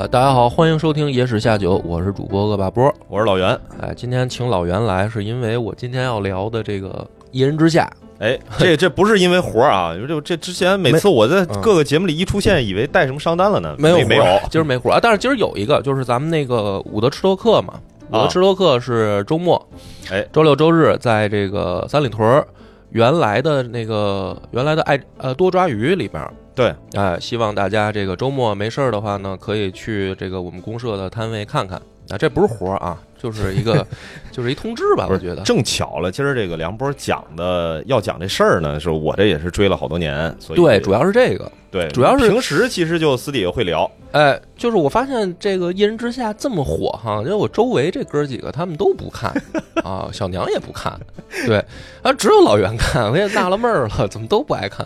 [0.00, 2.90] 呃，大家好，欢迎收听《野史下酒》，我是主播恶霸波。
[3.06, 3.48] 我是老袁。
[3.78, 7.86] 哎，今天请老袁来，是因为我今天要聊的这个《一人之下
[8.18, 15.00] 哎，这这不是因为活儿啊，这这之前每次我在各个节目里一出现，以为带什么商单了呢？》，没有没有活儿，今儿没活儿啊。
[15.02, 17.74] 但是今儿有一个，就是咱们那个伍德吃多克嘛，
[18.08, 19.68] 伍德啊吃多克是周末，
[20.10, 22.48] 哎，周六周日在这个三里屯儿
[22.90, 26.32] 原来的那个原来的爱呃多抓鱼里边儿。
[26.54, 31.80] 对，哎，希望大家这个周末没事儿的话呢，可以去这个我们公社的摊位看看。
[32.10, 33.86] 啊，这不是活儿啊，就是一个，
[34.40, 35.42] 就是一通知吧，我觉得。
[35.42, 41.50] 正巧了，今儿这个梁波讲的要讲这事儿呢，是我这也是追了好多年，所以对，主要是这个。
[41.70, 49.30] 对，主要是平时其实就私底下会聊，哎，就是我发现这个《一人之下》这么火哈，因为我周围这哥几个他们都不看
[49.84, 50.98] 啊，小娘也不看，
[51.46, 51.64] 对，
[52.02, 54.84] 啊，只有老袁看，我也纳了闷儿了，怎么都不爱看，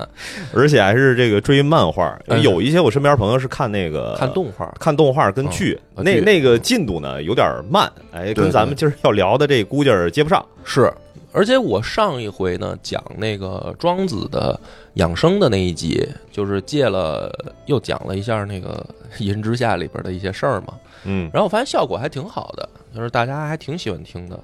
[0.53, 4.71] 而且还是这个追漫画，哎有一些我身边朋友是看那个看动画。
[4.79, 10.45] 看动画跟剧那那个进度呢有点慢，哎，跟咱们今儿要聊的这估计儿接不上。
[10.65, 10.93] 是，
[11.33, 14.59] 而且我上一回呢讲那个庄子的
[14.95, 17.31] 养生的那一集，就是借了
[17.67, 18.87] 又讲了一下那个
[19.23, 24.39] 《一人之下》里边的一些事儿嘛，嗯，然后我发现效果还挺好的，就是大家还挺喜欢听的，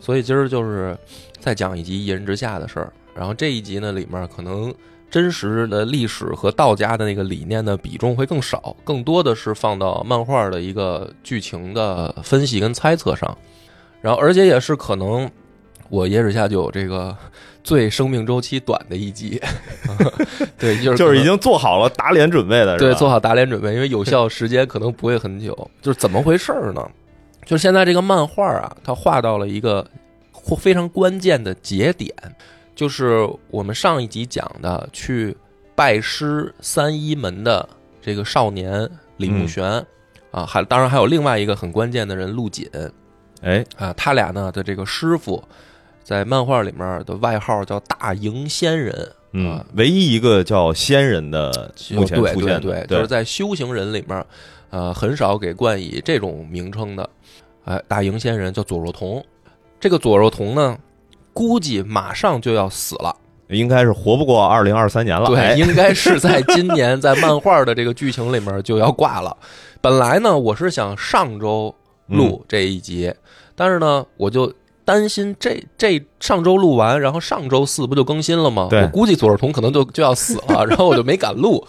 [0.00, 0.96] 所以今儿就是
[1.38, 2.92] 再讲一集《一人之下》的事儿。
[3.14, 4.74] 然后这一集呢，里面可能
[5.10, 13.36] 真实的历史和道家的那个理念的比重会更少，更多的是放到漫画的一个剧情的分析跟猜测上。
[14.02, 15.30] 然后，而且也是可能
[15.88, 17.16] 我野史下就有这个
[17.64, 19.40] 最生命周期短的一集，
[20.58, 25.56] 对，就是就是已经做好了打脸准备的，对做好打脸准备，因为有效时间可能不会很久。
[25.80, 26.84] 就是怎么回事儿呢？
[27.46, 29.86] 就是现在这个漫画啊，它画到了一个
[30.32, 32.12] 或非常关键的节点，
[32.74, 35.36] 就是我们上一集讲的去
[35.74, 37.68] 拜师三一门的
[38.00, 39.64] 这个少年李慕玄、
[40.32, 42.68] 啊，还当然还有另外一个很关键的人陆锦
[43.42, 45.42] 哎，啊，他俩呢的这个师傅，
[46.02, 49.12] 在漫画里面的外号叫大营仙人。
[49.34, 54.24] 嗯啊，唯一一个叫仙人的目前对出现的，对对，就是在修行人里面，
[54.70, 57.08] 呃，很少给冠以这种名称的。
[57.64, 59.24] 哎，大营仙人叫左若彤，
[59.80, 60.76] 这个左若彤呢，
[61.32, 63.16] 估计马上就要死了。
[63.48, 65.26] 应该是活不过二零二三年了。
[65.26, 69.36] 对，哎应该是在今年在漫画的这个剧情里面就要挂了。
[69.80, 71.74] 本来呢，我是想上周
[72.12, 73.12] 录这一集，
[73.56, 74.52] 但是呢，我就
[74.84, 78.68] 担心这这上周录完，然后上周四不就更新了吗？
[78.82, 81.64] 我估计左若彤可能就就要死了， 然后我就没敢录。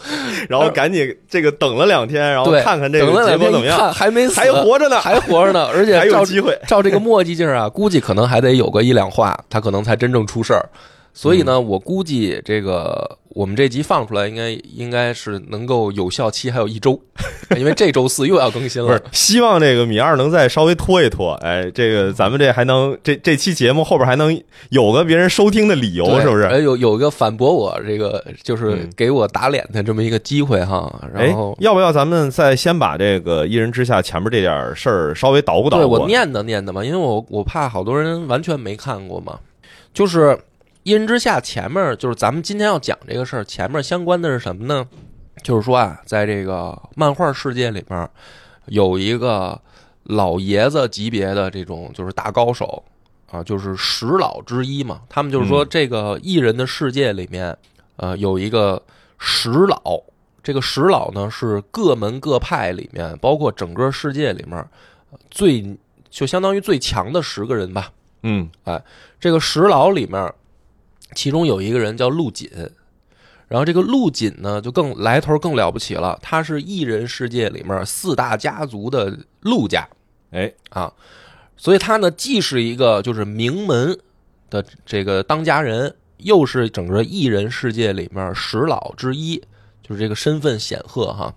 [0.50, 6.60] 然后赶紧这个等了两天，然后，看看这个等了两天结果怎么样，还没死，还活着呢，还活着呢， 而且还有机会。
[6.68, 10.68] 照这个墨迹劲儿啊，估计可能还得有个一两话，他可能才真正出事儿。
[11.14, 17.00] 所以呢，嗯我估计这个我们这集放出来，应该应该是能够有效期还有一周，
[17.56, 24.36] 因为这周四又要更新了不是。，希望这个米二能再稍微拖一拖，哎，这个咱们这还能这这期节目后边还能
[24.70, 26.44] 有个别人收听的理由，是不是？
[26.46, 30.92] 哎，有有一个反驳我这个，就是嗯给我打脸的这么一个机会哈。
[31.16, 35.84] 哎然后，要不要咱们再先把这个一人之下前面这点事儿稍微捣鼓捣鼓？
[35.84, 39.38] 对我念叨念叨嘛，因为我我怕好多人完全没看过嘛。
[39.94, 40.32] 就是
[40.84, 44.88] 《一人之下》前面，就是咱们今天要讲这个事儿，前面相关的是什么呢？
[45.42, 48.10] 就是说啊，在这个漫画世界里面，
[48.66, 49.60] 有一个
[50.04, 52.84] 老爷子级别的这种就是大高手
[53.32, 55.02] 啊，就是十老之一嘛。
[55.10, 57.58] 他们就是说，嗯这个艺人的世界里面，
[57.96, 58.82] 呃，有一个
[59.18, 60.02] 十老。
[60.42, 64.58] 这个十老呢，是各门各派里面，包括整个世界里面
[65.12, 65.78] 呃最
[66.10, 67.90] 就相当于最强的十个人吧。
[68.24, 68.84] 嗯哎
[69.22, 70.34] 这个十老里面，
[71.14, 72.50] 其中有一个人叫陆锦，
[73.48, 79.88] 然后这个陆锦呢就更来头更了不起了，他是异人世界里面四大家族的陆家。
[80.32, 80.52] 哎。
[80.70, 80.92] 啊，
[81.56, 83.98] 所以他呢既是一个就是名门
[84.50, 89.38] 的这个当家人，又是整个异人世界里面十老之一，
[89.88, 91.34] 就是这个身份显赫哈。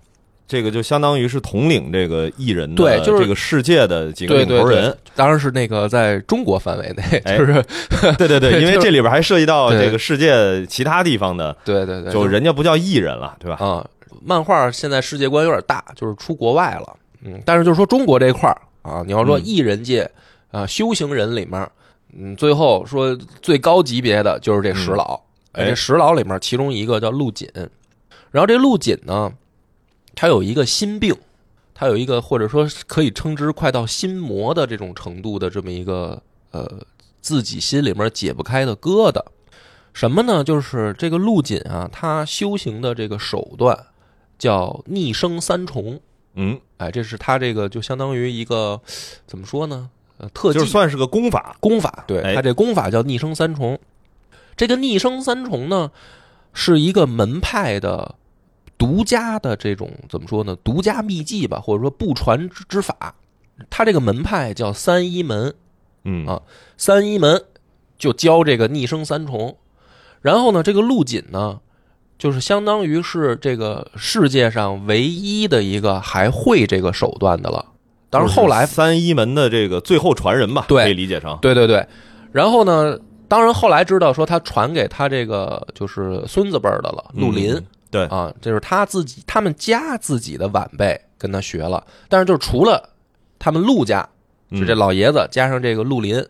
[0.47, 7.63] 这个就相当于是统领这个艺人的对就是这个世界的几个领头人对。，当然是那个在中国范围内，哎就是
[8.17, 13.57] 对对对， 因为这里边还涉及到这个世界其他地方的，对对对，就人家不叫艺人了，对吧？
[13.63, 13.85] 啊，
[14.23, 16.95] 漫画现在世界观有点大，就是出国外了。
[17.23, 20.09] 嗯，但是就是说中国这块儿啊，你要说嗯艺人界
[20.51, 21.69] 啊，修行人里面，
[22.17, 25.19] 嗯，最后说最高级别的就是这十老。
[25.53, 27.49] 哎这十老里面，其中一个叫陆锦，
[28.29, 29.31] 然后这陆锦呢，
[30.17, 31.15] 他有一个心病，
[31.75, 36.19] 他有一个或者说可以称之快到心魔的这种程度的这么一个
[36.49, 36.81] 呃
[37.21, 39.23] 自己心里面解不开的疙瘩。
[39.93, 40.43] 什么呢？
[40.43, 43.77] 就是这个陆锦啊，他修行的这个手段
[44.39, 45.99] 叫逆生三重
[46.33, 48.81] 嗯，哎，这是他这个就相当于一个
[49.27, 49.89] 怎么说呢？
[50.17, 53.79] 呃，特技就算是个功法，功法，对哎他这功法叫逆生三重。
[54.55, 55.91] 这个逆生三重呢，
[56.53, 58.15] 是一个门派的
[58.77, 60.55] 独家的这种怎么说呢？
[60.63, 63.15] 独家秘技吧，或者说不传之之法。
[63.69, 65.53] 他这个门派叫三一门，
[66.03, 66.41] 嗯啊
[66.77, 67.43] 三一门
[67.97, 69.57] 就教这个逆生三重。
[70.21, 71.59] 然后呢，这个陆锦呢，
[72.19, 77.65] 就是相当于是这个世界上唯一的一个还会这个手段的了。
[78.09, 81.85] 当然后来三一门的这个最后传人吧，对可以理解成，对对对，
[82.31, 82.97] 然后呢，
[83.27, 87.65] 当然后来知道说他传给他这个就是孙子辈儿的了，陆林、嗯
[87.97, 92.89] 对，啊，这是他自己他们家自己的晚辈跟他学了，但是就是除了
[93.39, 94.07] 他们陆家，
[94.51, 96.23] 就这嗯老爷子加上这个陆林，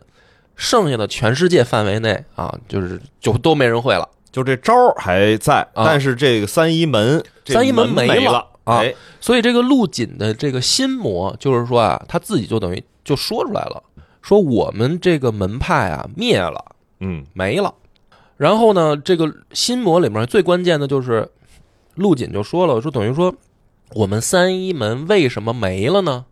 [0.56, 4.08] 剩下的全世界范围内啊，就是就都没人会了。
[4.32, 13.82] 就这招儿还在，啊但是这个三一门，三一门门没了了啊哎，所以这个陆锦的这个心魔，就是说啊，他自己就等于就说出来了，
[14.22, 16.64] 说我们这个门派啊灭了。
[17.00, 17.74] 嗯没了。
[18.36, 21.28] 然后呢，这个心魔里面最关键的就是
[21.98, 23.34] 陆锦就说了，说等于说
[23.94, 26.24] 我们三一门为什么没了呢？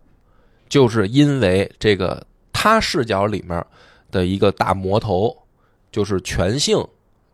[0.68, 3.64] 就是因为这个他视角里面
[4.10, 5.36] 的一个大魔头，
[5.92, 6.84] 就是全姓，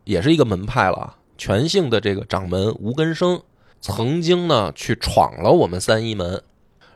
[0.04, 1.16] 也是一个门派了啊。
[1.38, 3.40] 全姓的这个掌门吴根生，
[3.80, 6.40] 曾经呢去闯了我们三一门，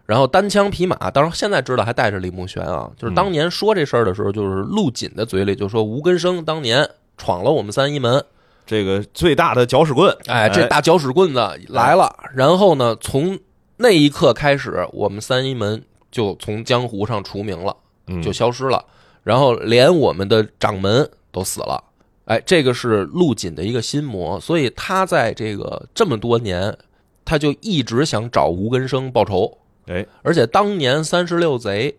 [0.05, 8.25] 然后单枪匹马，当然现在知道还带着李慕玄啊，就是当年说这事儿的时候，就是陆锦的嘴里就说吴根生当年闯了我们三一门，
[8.67, 12.15] 这个最大的搅屎棍，哎，这大搅屎棍子来了。
[12.35, 13.39] 然后呢，从
[13.77, 17.77] 那一刻开始，我们三一门就从江湖上除名了，
[18.09, 18.85] 嗯就消失了。
[19.23, 21.83] 然后连我们的掌门都死了。
[22.27, 26.77] 哎，这个是陆锦的一个心魔，所以他在这个这么多年，
[27.25, 29.59] 他就一直想找吴根生报仇。
[29.87, 31.97] 哎，而且当年三十六贼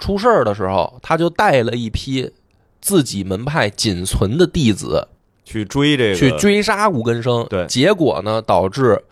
[0.00, 2.32] 出事儿的时候，他就带了一批
[2.80, 5.06] 自己门派仅存的弟子
[5.48, 7.46] 去追这个去追杀吴根生。
[7.48, 9.02] 对结果呢，导致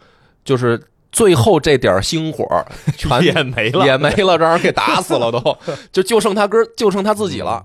[0.44, 0.80] 就是
[1.10, 2.46] 最后这点星火
[2.96, 5.58] 全也没了，也没了，让人给打死了都，
[5.90, 7.64] 就就剩他哥，就剩他自己了。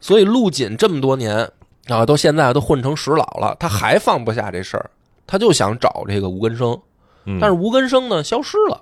[0.00, 1.50] 所以陆锦这么多年
[1.88, 4.90] 啊，到现在都混成石老了，他还放不下这事儿，
[5.26, 6.78] 他就想找这个吴根生。
[7.26, 8.80] 嗯但是吴根生呢消失了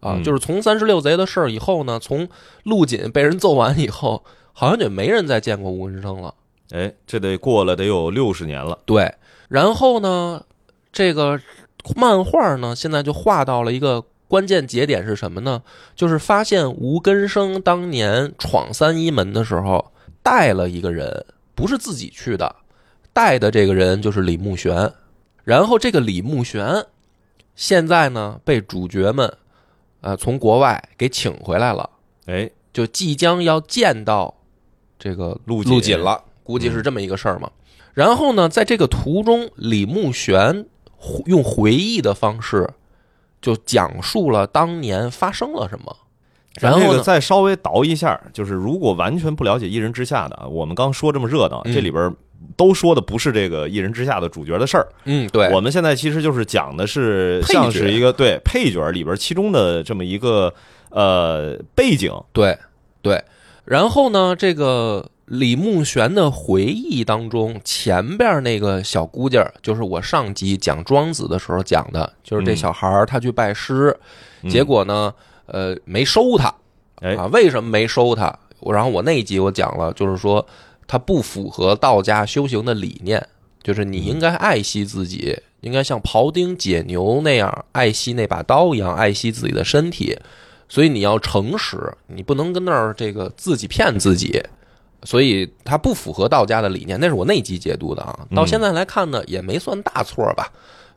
[0.00, 2.28] 啊，嗯就是从三十六贼的事儿以后呢，从
[2.62, 6.34] 陆锦被人揍完以后，好像就没人再见过吴根生了。
[6.70, 9.14] 哎，这得过了得有六十年了，对，
[9.48, 10.44] 然后呢，
[10.92, 11.40] 这个
[11.94, 15.62] 漫画呢，现在就画到了一个关键节点是什么呢？
[15.94, 22.56] 就是发现吴根生当年闯三一门的时候带了一个人，不是自己去的，
[23.12, 24.92] 带的这个人就是李慕玄。
[25.44, 26.86] 然后这个李慕玄
[27.54, 29.30] 现在呢被主角们
[30.00, 31.88] 呃从国外给请回来了，
[32.24, 34.34] 哎，就即将要见到
[34.98, 37.50] 这个陆陆锦了，估计是这么一个事儿嘛。
[37.94, 40.66] 然后呢，在这个途中，李慕玄
[41.26, 42.70] 用回忆的方式
[43.42, 45.96] 就讲述了当年发生了什么。
[46.60, 52.14] 然咱这个后呢，再稍微倒一下，就是如果完全不了解《一人之下》的啊，我们刚说这么热闹，嗯这里边
[52.56, 54.86] 都说的不是这个《一人之下》的主角的事儿。
[55.04, 60.52] 嗯，对，我们现在其实就是讲的是像是一个对配角里边其中的这么一个
[60.90, 62.56] 呃背景，对
[63.02, 63.22] 对。
[63.64, 73.96] 然后呢，这个李慕玄的回忆当中，前边那个小姑姐，就是我上集讲庄子的时候讲的，就是这嗯小孩儿他去拜师，
[74.42, 75.14] 嗯结果呢，
[75.46, 76.54] 呃，没收他。
[76.96, 78.38] 哎啊，为什么没收他？
[78.66, 80.46] 然后我那一集我讲了，就是说
[80.86, 83.26] 他不符合道家修行的理念，
[83.62, 90.18] 就是你应该爱惜自己，应该像庖丁解牛那样爱惜那把刀一样爱惜自己的身体，
[90.68, 94.42] 所以你要诚实，你不能跟那儿这个自己骗自己。
[95.04, 98.26] 所以它不符合道家的理念，那是我内集解读的啊。
[98.34, 100.50] 到现在来看呢，也没算大错吧。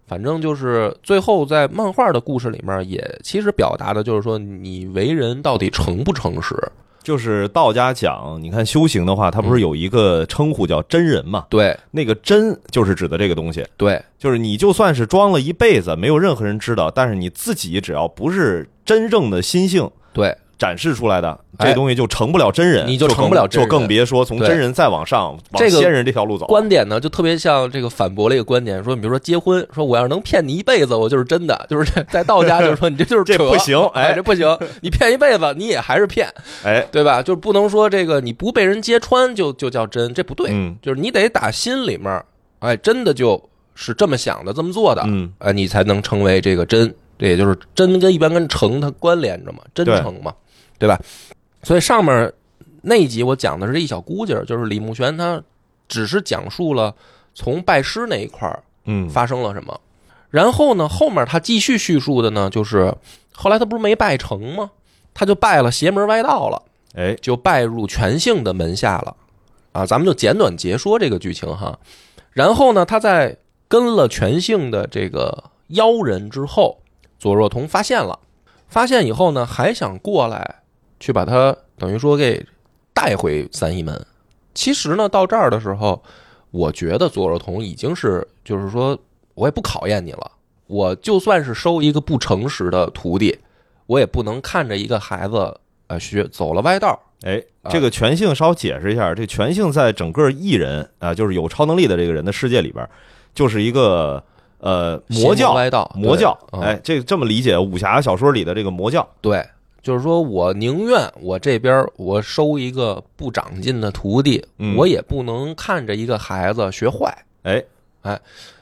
[0.08, 6.56] 反正就是最后在漫画的故事里面，也其实表达的就是说，你为人到底诚不诚实？
[7.04, 11.46] 就是道家讲，你看修行的话，它嗯不是有一个称呼叫真人嘛？
[11.50, 23.70] 对那个真就是指的这个东西，对就是你就算是装了一辈子，没有任何人知道，但是你自己只要不是真正的心性对，展示出来的，哎这东西就成不了真人，你就成不了真人。
[23.70, 26.46] 就更别说从真人再往上往这个仙人这条路走。
[26.48, 33.38] 观点呢就特别像这个反驳了一个观点，说你比如说结婚，说我要是能骗你一辈子，我就是真的，就是 在在道家就是说你这就是扯。
[33.38, 34.14] 这不行哎，哎。
[34.14, 36.28] 这不行，你骗一辈子你也还是骗，
[36.64, 37.22] 哎，对吧？
[37.22, 40.76] 就是不能说这个你不被人揭穿就就叫真，这不对，嗯。
[40.82, 42.24] 就是你得打心里面，
[42.60, 43.42] 哎，真的就
[43.76, 50.34] 是这么想的，这么做的，嗯，哎，你才能成为这个真，这也就是真跟一般跟诚它关联着嘛，真诚嘛，
[50.78, 51.00] 对吧？
[51.64, 52.32] 所以上面
[52.82, 55.42] 那一集我讲的是一小估计儿，就是李慕玄他
[55.88, 56.94] 只是讲述了
[57.34, 59.80] 从拜师那一块儿嗯，发生了什么，
[60.30, 62.94] 然后呢，后面他继续叙述的呢，就是
[63.34, 64.72] 后来他不是没拜成吗？
[65.14, 66.62] 他就拜了邪门歪道了。
[66.96, 69.16] 哎，就拜入全姓的门下了，
[69.72, 71.78] 啊，咱们就简短截说这个剧情哈。
[72.32, 76.80] 然后呢，他在跟了全姓的这个妖人之后，
[77.20, 78.18] 左若彤发现了，
[78.68, 80.64] 发现以后呢，还想过来
[81.00, 82.46] 去把他等于说给
[82.94, 84.06] 带回三义门。
[84.54, 86.02] 其实呢，到这儿的时候，
[86.52, 88.98] 我觉得左若彤已经是，就是说
[89.34, 90.32] 我也不考验你了，
[90.68, 93.38] 我就算是收一个不诚实的徒弟，
[93.86, 95.60] 我也不能看着一个孩子。
[95.90, 102.86] 呃，学走了歪道，哎，这个全性稍解释一下，这全性在整个艺人啊，就是有超能力的这个人的世界里边，
[103.34, 104.22] 就是一个
[104.60, 105.54] 呃魔教。
[105.54, 109.48] 歪道魔教，哎，这这么理解武侠小说里的这个魔教，对，
[109.88, 117.18] 就是说我宁愿我这边我收一个不长进的徒弟，嗯我也不能看着一个孩子学坏。
[117.44, 117.64] 哎，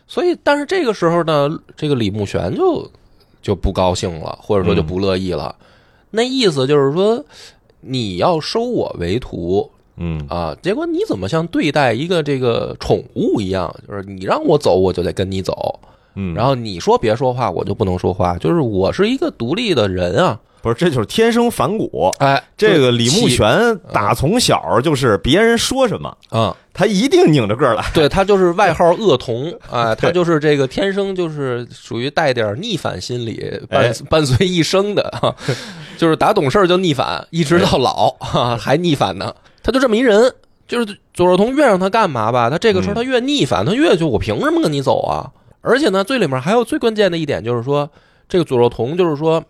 [0.05, 2.87] 所以，但是这个时候呢，这个李慕玄就
[3.41, 5.55] 就不高兴了，或者说就不乐意了。
[6.11, 7.25] 那意思就是说，
[7.81, 9.67] 你要收我为徒
[9.97, 13.73] 嗯啊，结果你怎么像对待一个这个宠物一样？
[13.87, 15.79] 就是你让我走，我就得跟你走。
[16.13, 18.37] 嗯，然后你说别说话，我就不能说话。
[18.37, 22.11] 就是我是一个独立的人啊，不是，这就是天生反骨。
[22.17, 27.85] 哎，这个李慕起玄打从小就是别人说什么，啊、他一定拧着个儿来。
[27.93, 35.35] 对他就是外号恶童 啊，他就是这个天生就是属于带点逆反心理伴哎伴随一生的，哈
[35.97, 39.31] 就是打懂事儿就逆反，一直到老哈还逆反呢。
[39.61, 40.33] 他就这么一人，
[40.67, 45.29] 就是左若彤越让他干嘛吧，他这个时候嗯他越逆反，他越就我凭什么跟你走啊？
[45.61, 47.87] 而且呢，最里面还有最关键的一点就是说，
[48.27, 49.43] 这个左若彤就是说。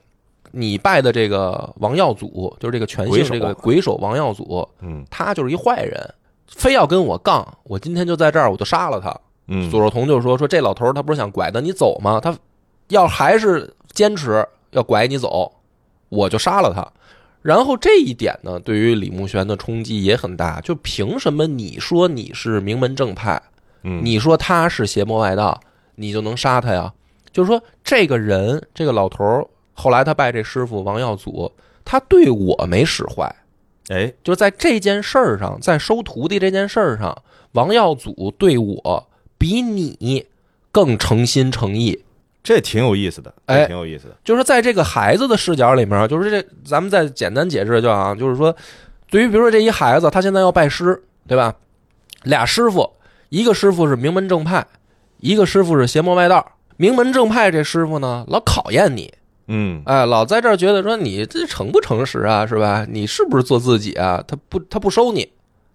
[0.58, 6.02] 你拜的这个王耀祖，就是这个全姓这个鬼手王耀祖，嗯他就是一坏人，
[6.48, 9.14] 非要跟我杠，我今天就在这儿，我就杀了他。
[9.48, 12.20] 嗯，左若彤就说：“说这老头儿他不是想拐的你走吗？
[12.22, 12.36] 他
[12.88, 15.52] 要还是坚持要拐你走，
[16.10, 16.88] 我就杀了他。”
[17.44, 20.62] 然后这一点呢，对于李慕玄的冲击也很大。
[20.62, 23.40] 就凭什么你说你是名门正派，
[23.84, 25.60] 嗯你说他是邪魔外道，
[25.96, 26.92] 你就能杀他呀？
[27.32, 31.52] 就是说，这个人，这个老头儿，后来他拜这师傅王耀祖，
[31.84, 33.36] 他对我没使坏，
[33.90, 37.16] 哎，就是在这件事儿上，在收徒弟这件事儿上，
[37.52, 40.26] 王耀祖对我比你
[40.72, 42.04] 更诚心诚意。
[42.42, 44.16] 这挺有意思的，哎这挺有意思的。
[44.24, 48.56] 就是在这个孩子的视角里面，就是这，咱们再简单解释就啊，就是说，
[49.10, 51.54] 对于比如说这一孩子，他现在要拜师，对吧？
[52.24, 52.92] 俩师傅，
[53.30, 54.66] 一个师傅是名门正派，
[55.20, 56.54] 一个师傅是邪魔外道。
[56.78, 59.12] 名门正派这师傅呢，老考验你，
[59.48, 62.86] 嗯哎，老在这儿觉得说你这诚不诚实啊，是吧？
[62.90, 64.24] 你是不是做自己啊？
[64.28, 65.30] 他不，他不收你，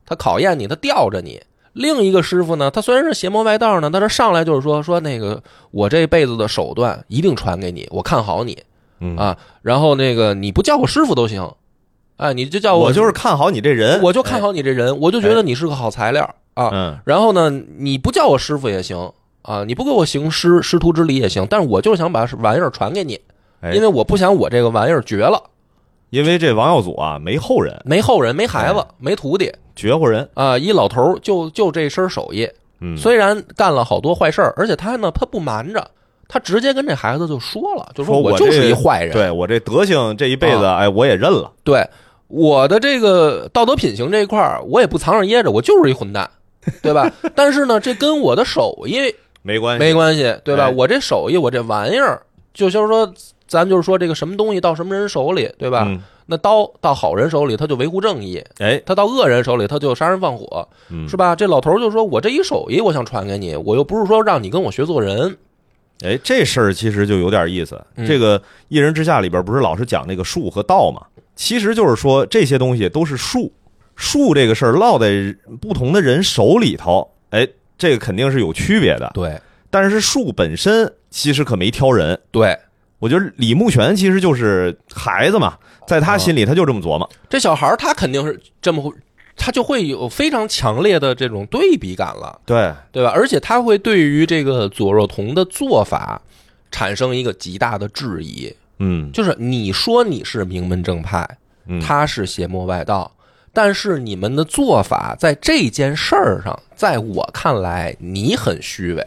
[0.05, 1.41] 他考验你，他吊着你。
[1.73, 8.59] 另一个师傅呢，他虽然是邪魔外道呢，但是上来就是说说那个我这辈子的手段一定传给你，我看好你
[8.99, 9.39] 嗯，啊。
[9.63, 11.49] 然后那个你不叫我师傅都行，
[12.17, 16.71] 哎，你就叫我我就是看好你这人，我就看好你这人，我就觉得你是个好材料啊。
[16.73, 17.49] 嗯然后呢，
[17.79, 19.13] 你不叫我师傅也行
[19.43, 23.21] 啊，你不给我行师师徒之礼也行，但是我就是想把玩意儿传给你，哎
[23.73, 25.43] 因为我不想我这个玩意儿绝了。
[26.11, 29.53] 因为这王耀祖啊没后人，没后人，没孩子哎，没徒弟。
[29.77, 32.49] 绝活人，啊、一老头儿就就这身手艺，
[32.81, 35.89] 嗯，虽然干了好多坏事儿，而且他呢，他不瞒着，
[36.29, 40.79] 他直接跟这孩子就说了，就说我我就是一坏人，对我这德行这一辈子，啊。
[40.79, 41.87] 哎，我也认了，对
[42.27, 46.29] 我的这个道德品行这一块儿，我也不藏着掖着，我就是一混蛋，
[46.83, 47.11] 对吧？
[47.35, 48.99] 但是呢，这跟我的手艺
[49.43, 50.65] 没关系，没关系，对吧？
[50.65, 50.75] 哎。
[50.77, 52.21] 我这手艺，我这玩意儿，
[52.53, 53.11] 就就是说，
[53.51, 55.85] 咱就是说这个什么东西到什么人手里，对吧？
[55.89, 60.69] 嗯那刀到好人手里，他就维护正义；哎，他到恶人手里，他就杀人放火。
[60.89, 61.35] 嗯是吧？
[61.35, 65.37] 这老头儿就说：“我这一手艺，我想传给你，我又不是说让你跟我学做人。
[66.05, 67.85] 哎，这事儿其实就有点意思。
[67.97, 68.39] 嗯这个
[68.69, 71.03] 《一人之下》里边不是老是讲那个术和道嘛？
[71.35, 73.53] 其实就是说这些东西都是术，
[73.97, 79.11] 术这个事儿落在不同的人手里头，哎，这个肯定是有区别的。
[79.15, 79.37] 对
[79.69, 82.17] 但是术本身其实可没挑人。
[82.31, 82.57] 对，
[83.01, 87.11] 我觉得李慕权其实就是孩子嘛，在他心里他就这么琢磨。
[87.29, 88.93] 这小孩儿他肯定是这么会，
[89.37, 93.11] 他就会有非常强烈的这种对比感了，对，对吧？
[93.13, 96.21] 而且他会对于这个左若彤的做法
[96.71, 101.27] 产生一个极大的质疑，嗯就是你说你是名门正派，
[101.67, 103.11] 嗯，他是邪魔外道。
[103.53, 109.05] 但是你们的做法在这件事儿上，在我看来，你很虚伪，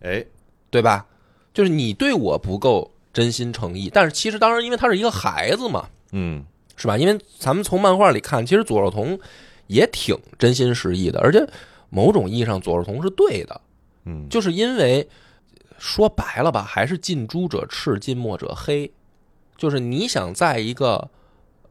[0.00, 0.24] 哎，
[0.68, 1.06] 对吧？
[1.52, 3.88] 就是你对我不够真心诚意。
[3.88, 6.44] 但是其实当然，因为他是一个孩子嘛，嗯
[6.76, 6.98] 是吧？
[6.98, 9.18] 因为咱们从漫画里看，其实佐若彤
[9.68, 11.48] 也挺真心实意的，而且
[11.88, 13.60] 某种意义上，佐若彤是对的，
[14.04, 15.08] 嗯，就是因为
[15.78, 18.90] 说白了吧，还是近朱者赤，近墨者黑，
[19.56, 21.08] 就是你想在一个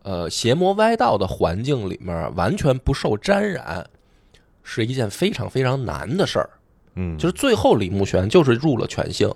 [0.03, 3.85] 呃邪魔歪道的环境里面完全不受沾染，
[4.63, 6.49] 是一件非常非常难的事儿。
[6.95, 9.29] 嗯，就是最后李慕玄就是入了全性，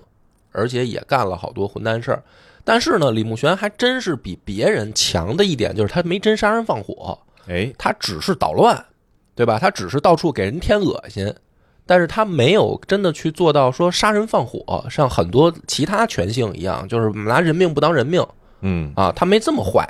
[0.52, 2.24] 而且也干了好多混蛋事儿。
[2.64, 8.86] 但是呢，李慕玄还真是比别人强的一点，就是他没真杀人放火，哎，他只是捣乱，
[9.36, 9.58] 对吧？
[9.58, 11.34] 他只是到处给人添恶心，
[11.86, 18.26] 但是他没有真的去做到说杀人放火，像很多其他权性一样，就是拿人命不当人命
[18.60, 19.88] 嗯，啊，他没这么坏。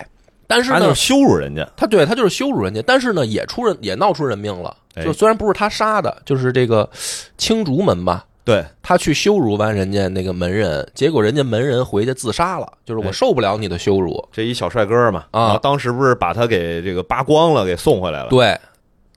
[0.50, 4.78] 但是呢他就是，羞辱人家，他对他就是羞辱人家，但是呢，也出人也闹出人命了。
[4.94, 6.90] 哎就虽然不是他杀的，就是这个
[7.38, 14.26] 青竹门吧，对，他去羞辱完人家那个门人，结果人家门人回去自杀了，就是我哎受不了你的羞辱。
[14.32, 18.58] 这一小帅哥嘛，啊当时不是把他给这个扒光了，给送回来了，对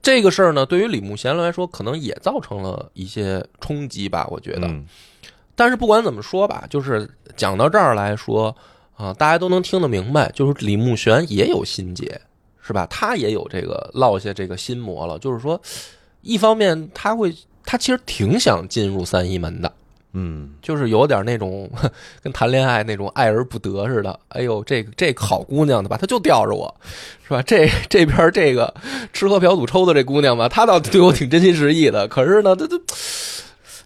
[0.01, 4.67] 这个事儿呢，对于李慕贤来说，可能也造成了一些冲击吧，我觉得。
[4.67, 4.85] 嗯
[5.53, 8.55] 但是不管怎么说吧，就是讲到这儿来说
[8.95, 12.19] 啊，大家都能听得明白，就是李慕贤也有心结，
[12.61, 12.87] 是吧？
[12.89, 15.61] 他也有这个落下这个心魔了，就是说，
[16.21, 17.31] 一方面他会，
[17.71, 19.71] 他其实挺想进入三一门的。
[20.11, 21.71] 嗯，就是有点那种
[22.21, 24.19] 跟谈恋爱那种爱而不得似的。
[24.27, 26.75] 哎呦，这个这个好姑娘的吧，她就吊着我，
[27.25, 27.41] 是吧？
[27.43, 28.73] 这这边这个
[29.13, 32.05] 吃喝嫖赌抽的这姑娘吧，她倒对我挺真心实意的。
[32.09, 32.77] 可是呢，她她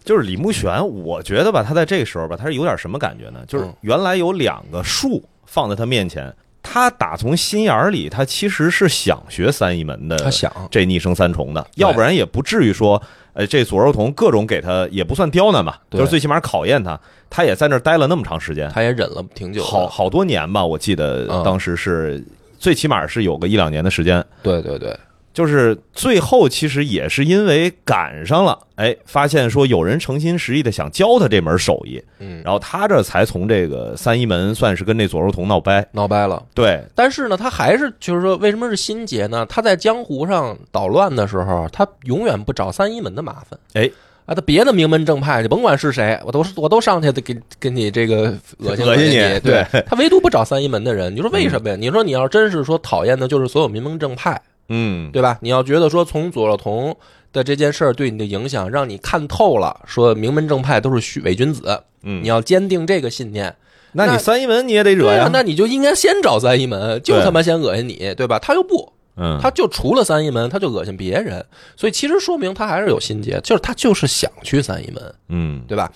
[0.04, 3.44] 就是李慕玄，我觉得吧，他在这个时候吧，他是有点什么感觉呢？
[3.46, 13.00] 就是嗯原来有两个树放在他面前，他打从心眼儿里，他其实是想学三一门的，他想，这逆生三重的，要不然也不至于说，
[13.36, 19.62] 呃，这左若童各种给他也不算刁难吧，就是最起码考验他，他也在那儿待了那么长时间，他也忍了挺久。
[19.62, 22.24] 好好多年吧，我记得嗯当时是
[22.58, 24.24] 最起码是有个一两年的时间。
[24.42, 24.98] 对对对，
[25.36, 35.86] 就是最后其实也是因为赶上了，哎，发现说有人诚心实意的想教他这门手艺，嗯，然后他这才从这个三一门算是跟那左肉童闹掰。
[35.92, 36.42] 闹掰了。
[36.54, 39.44] 对，但是呢，他还是就是说，为什么是心结呢？
[39.46, 43.60] 他在江湖上捣乱的时候，他永远不找三一门的麻烦。
[43.74, 43.90] 哎，
[44.24, 49.16] 啊，他别的名门正派，你甭管是谁，我都我都上去得给给你这个恶心 恶心你。
[49.40, 51.76] 对对他唯独不找三一门的人，你说为什么呀？
[51.76, 55.38] 你说你要真是说讨厌的就是所有名门正派，嗯，对吧？
[55.40, 56.96] 你要觉得说从左若彤
[57.32, 63.54] 的这件事儿对你的影响，让你看透了，说名门正派都是虚伪君子，嗯你要坚定这个信念。
[63.92, 68.38] 那你三一门你也得惹呀，，对呀那你就应该先找三一门，就他妈先恶心你，对吧？
[68.38, 71.42] 他又不，嗯，他就除了三一门，他就恶心别人，
[71.76, 75.90] 所以其实说明他还是有心结，就是他就是想去三一门，嗯，对吧？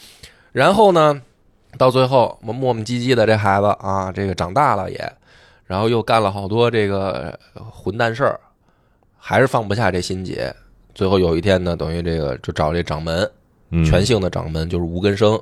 [0.53, 1.21] 然后呢，
[1.77, 5.13] 到最后磨磨磨唧唧的这孩子啊，这个长大了也，
[5.67, 7.39] 然后又干了好多这个
[7.71, 8.41] 混蛋事儿，
[9.21, 10.53] 还是放不下这心结。
[10.95, 13.31] 最后有一天呢，等于这个就找这掌门，
[13.71, 15.41] 嗯全姓的掌门就是吴根生，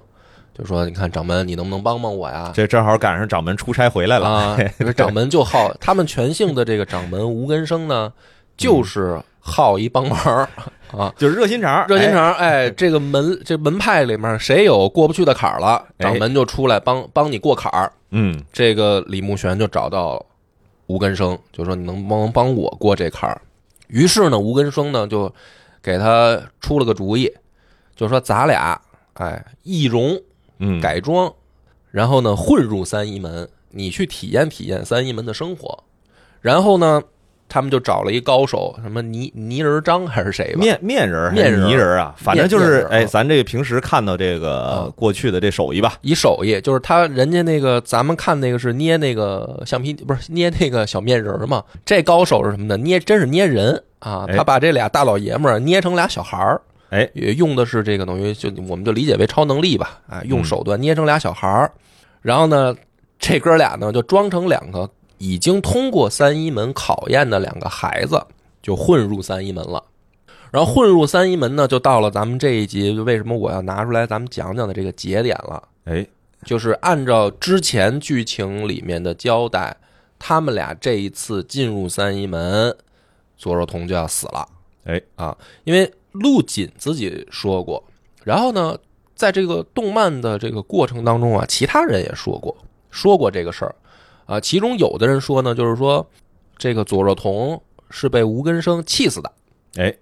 [0.57, 4.59] 就说：“你看掌门，你能不能帮帮我呀？”这正好赶上掌门出差回来了， 啊，
[4.95, 8.13] 掌门就好，他们全姓的这个掌门吴根生呢，
[8.57, 10.49] 就是好一帮忙
[10.93, 12.35] 啊，就是热心肠，热心肠。
[12.35, 17.91] 哎，这个门这门派里面谁有过不去的坎儿了，哎掌门就出来帮帮你过坎儿。
[18.11, 20.25] 嗯这个李慕玄就找到
[20.87, 23.41] 吴根生，就说你能不能帮我过这坎儿？
[23.89, 25.35] 于是呢，吴根生呢就
[25.83, 27.33] 给他出了个主意，
[27.97, 28.81] 就说咱俩
[29.15, 30.21] 哎易容
[30.59, 31.35] 嗯，改装，
[31.91, 35.85] 然后呢混入三一门，你去体验体验三一门的生活。
[36.41, 37.03] 然后呢，
[37.49, 40.61] 他们就找了一高手，什么泥泥人张还是谁吧？
[40.61, 51.65] 面面人面泥人啊，反正就是哎，啊咱这个平时看到这个啊过去的这手艺吧，以手艺，就是他人家那个，咱们看那个是捏那个橡皮，不是捏那个小面人嘛？
[51.85, 52.77] 这高手是什么呢？
[52.77, 54.27] 捏真是捏人啊！
[54.29, 54.37] 哎。
[54.37, 61.73] 他把这俩大老爷们儿捏成俩小孩儿，哎，也用的是这个等于就我们就理解为超能力吧，啊，用手段捏成俩小孩儿，
[62.21, 62.75] 然后呢，
[63.19, 68.27] 这哥俩呢就装成两个已经通过三一门考验的两个孩子，
[68.63, 69.85] 就混入三一门了。
[70.51, 75.63] 然后混入三一门呢，就到了咱们这一集为什么我要拿出来咱们讲讲的这个节点了。
[75.85, 76.07] 哎，
[76.45, 79.77] 就是按照之前剧情里面的交代，
[80.19, 82.75] 他们俩这一次进入三一门，
[83.37, 84.49] 左若彤就要死了。
[84.85, 87.85] 哎啊，因为陆锦自己说过，
[88.25, 88.75] 然后呢，
[89.15, 92.57] 在这个动漫的这个过程当中啊，其他人也说过
[92.91, 93.75] 说过这个事儿
[94.29, 94.39] 啊。
[94.39, 96.07] 其中有的人说呢，就是说
[96.57, 97.61] 这个左若彤
[97.91, 99.33] 是被吴根生气死的。
[99.77, 99.93] 哎，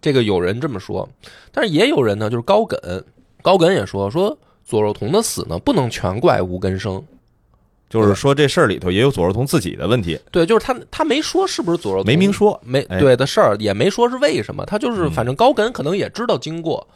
[0.00, 1.08] 这个有人这么说，
[1.50, 2.78] 但是也有人呢，就是高梗，
[3.42, 7.02] 高梗也说说左若彤的死呢，不能全怪吴根生，
[7.88, 12.58] 就是说这事儿里头也有左若彤自己的问题，对，就是他他没说是不是左若彤没明说。
[12.64, 16.86] 没哎对的事儿，也没说是为什么，他就是嗯反正高梗可能也知道经过，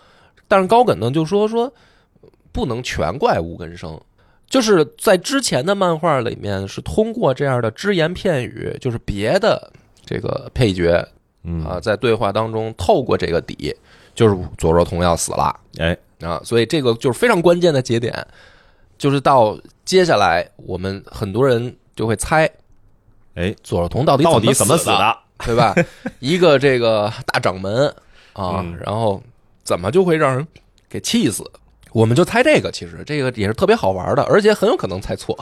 [0.47, 1.73] 但是高梗呢就说说
[2.53, 4.01] 不能全怪吴根生，
[4.49, 9.73] 就是在之前的漫画里面是通过这样的只言片语，就是别的
[10.05, 11.07] 这个配角
[11.43, 13.75] 嗯啊，在对话当中透过这个底，
[14.15, 18.15] 就是佐若彤要死了哎，啊，所以这个就是非常关键的节点，
[18.97, 22.49] 就是到接下来我们很多人就会猜，
[23.35, 25.19] 哎，佐若彤到底到底怎么死的？
[25.45, 25.75] 对吧？
[26.21, 27.89] 一个这个大掌门
[28.35, 29.21] 啊，嗯然后
[29.65, 30.47] 怎么就会让人
[30.89, 31.43] 给气死？
[31.95, 35.33] 我们就猜这个，其实这个也是特别好玩的，而且很有可能猜错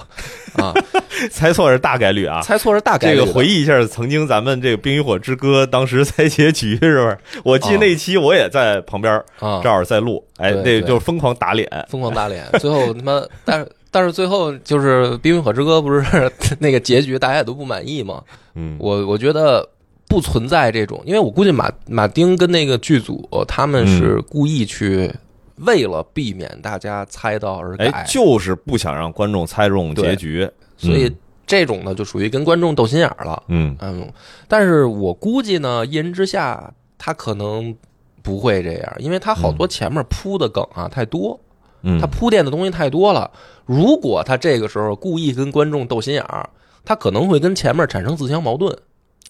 [0.55, 0.75] 啊，
[1.33, 2.43] 猜错是大概率啊。
[2.43, 3.19] 猜错是大概率。
[3.19, 7.19] 这个回忆一下，曾经咱们这个《冰与火之歌》当时猜结局是不是？
[7.43, 18.23] 我记得那期我也在旁边，啊正，好在录，哎，那就是疯狂打脸，疯狂打脸，最后他妈，但是但是最后就是《冰与火之歌》不是 那个结局，大家也都不满意嘛？
[18.55, 19.67] 嗯，我我觉得
[20.07, 25.11] 不存在这种，因为我估计马马丁跟那个剧组他们是嗯故意去
[25.57, 31.15] 为了避免大家猜到而改，哎，就是不想让观众猜中结局，所以
[31.47, 33.43] 这种呢就属于跟观众斗心眼儿了。
[33.49, 34.13] 嗯，嗯，
[34.49, 36.63] 但是我估计呢，《一人之下》
[36.99, 37.77] 他可能
[38.23, 41.39] 不会这样，因为他好多前面铺的梗啊太多，
[41.83, 43.31] 嗯，他铺垫的东西太多了。
[43.67, 46.49] 如果他这个时候故意跟观众斗心眼儿，
[46.85, 48.77] 他可能会跟前面产生自相矛盾。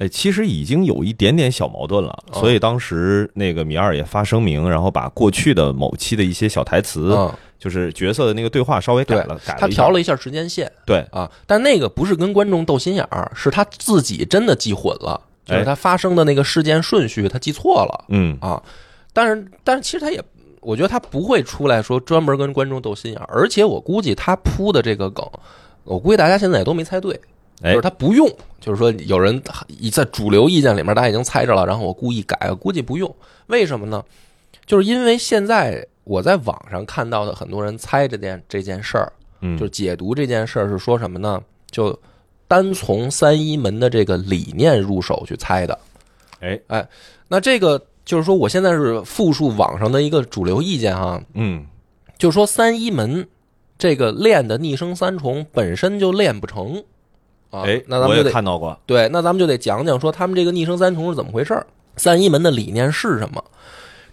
[0.03, 18.05] 哎，其实已经有一点点小矛盾了，哦所以当时那个米二也发声明，然后把过去的某期的一些小台词，嗯，就是角色的那个对话稍微改了，改了他调了一下时间线对，啊，但那个不是跟观众斗心眼儿，是他自己真的记混了，就是哎他发生的那个事件顺序他记错了。
[18.09, 18.61] 嗯，啊，
[19.13, 20.21] 但是但是其实他也，
[20.61, 25.25] 我觉得他不会出来说专门跟观众斗心眼儿，而且我估计他铺的这个梗，
[25.85, 27.21] 我估计大家现在也都没猜对，
[27.63, 28.29] 就哎是他不用，
[28.61, 29.41] 就是说有人
[29.93, 33.15] 在主流意见里面大家已经猜着了，然后我故意改，我估计不用，
[33.47, 34.05] 为什么呢？
[34.67, 41.41] 就是因为现在我在网上看到的很多人猜这件这件事儿，嗯，就是解读这件事儿是说什么呢？
[41.71, 41.99] 就
[42.47, 45.79] 单从三一门的这个理念入手去猜的。
[46.41, 46.89] 哎，
[47.29, 51.65] 那这个就是说，我现在是复述网上的一个主流意见哈，嗯，
[52.19, 53.27] 就是说三一门
[53.79, 56.83] 这个练的逆生三重本身就练不成
[57.53, 57.63] 啊。
[57.63, 61.65] 哎，那咱们就得看到过，对，那咱们就得讲讲说他们这个逆生三重是怎么回事儿，
[61.97, 63.45] 三一门的理念是什么？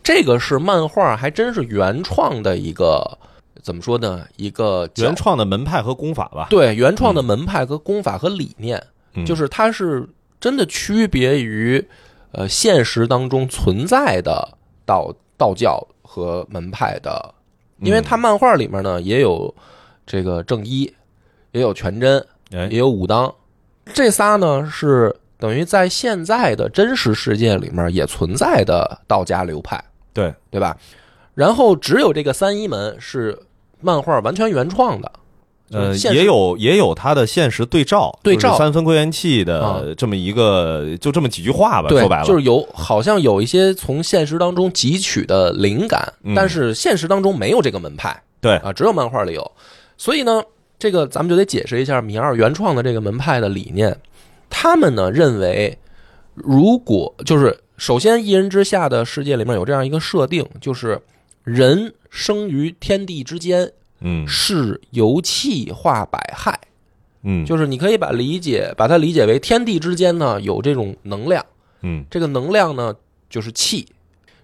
[0.03, 3.17] 这个是漫画还真是原创的一个
[3.61, 4.25] 怎么说呢？
[4.37, 8.81] 一个原创的门派和功法吧，对原创的门派和功法和理念，
[9.13, 10.07] 嗯就是它是
[10.39, 11.85] 真的区别于
[12.31, 17.35] 呃现实当中存在的道道教和门派的，
[17.81, 19.53] 因为它漫画里面呢也有
[20.07, 20.91] 这个正一，
[21.51, 23.33] 也有全真，哎也，有武当，
[23.93, 29.83] 这仨呢是等于在现在的真实世界里面也存在的道家流派，
[30.13, 30.75] 对，对吧？
[31.35, 33.37] 然后只有这个三一门是
[33.79, 35.11] 漫画完全原创的，
[35.71, 38.49] 呃，也有也有它的现实对照，对照。
[38.49, 39.45] 就是三分归元气啊。
[39.45, 42.25] 的这么一个，就这么几句话吧，说白了。
[42.25, 46.33] 就是有好像有一些从现实当中汲取的灵感，嗯。
[46.35, 48.21] 但是现实当中没有这个门派。
[48.41, 49.51] 对，啊，只有漫画里有。
[49.97, 50.43] 所以呢，
[50.79, 53.95] 这个咱们就得解释一下米二原创的这个门派的理念。
[54.49, 55.77] 他们呢认为，
[56.33, 60.99] 如果就是首先一人之下的世界里面有这样一个设定，就是
[61.43, 66.59] 人生于天地之间，嗯是由气化百害。
[67.23, 71.45] 嗯，就是你可以把理解把它理解为天地之间呢有这种能量。
[71.81, 72.95] 嗯这个能量呢
[73.29, 73.85] 就是气，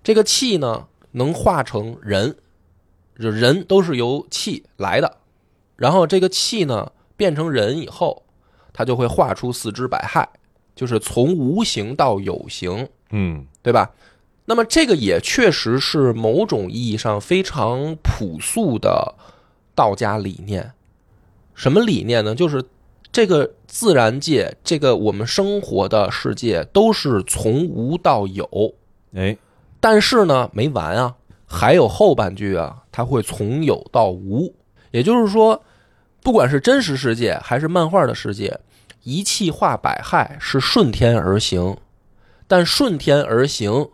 [0.03, 2.35] 这个气呢能化成人，
[3.17, 5.17] 就人都是由气来的，
[5.75, 8.23] 然后这个气呢变成人以后，
[8.73, 10.25] 它就会化出四肢百骸，
[10.75, 13.91] 就是从无形到有形，嗯对吧？
[14.45, 19.15] 那么这个也确实是某种意义上非常朴素的
[19.73, 20.71] 道家理念。
[21.55, 22.35] 什么理念呢？
[22.35, 22.63] 就是
[23.11, 28.75] 这个自然界，这个我们生活的世界都是从无到有，
[29.15, 29.35] 哎，
[29.79, 34.53] 但是呢没完啊，还有后半句啊，它会从有到无。
[34.95, 35.61] 也就是说，
[36.23, 38.57] 不管是真实世界还是漫画的世界，
[39.03, 41.75] 一气化百害是顺天而行，
[42.47, 43.89] 但顺天而行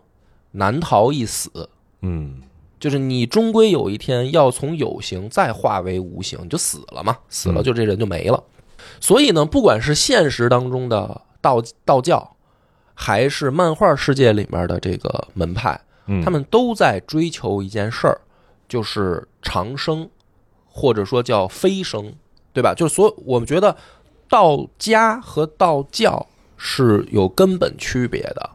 [0.52, 1.68] 难逃一死。
[2.02, 2.40] 嗯
[2.78, 8.40] 就是你终归有一天要从有形再化为无形，你就死了嘛，死了就这人就没了。
[9.00, 12.36] 所以呢，不管是现实当中的道道教，
[12.94, 18.20] 还是漫画世界里面的这个门派，嗯，他们都在追求一件事儿，
[18.68, 20.08] 就是长生，
[20.72, 22.12] 或者说叫飞升。
[22.54, 22.74] 对吧？
[22.74, 23.74] 就是所我们觉得
[24.28, 28.50] 道家和道教是有根本区别的，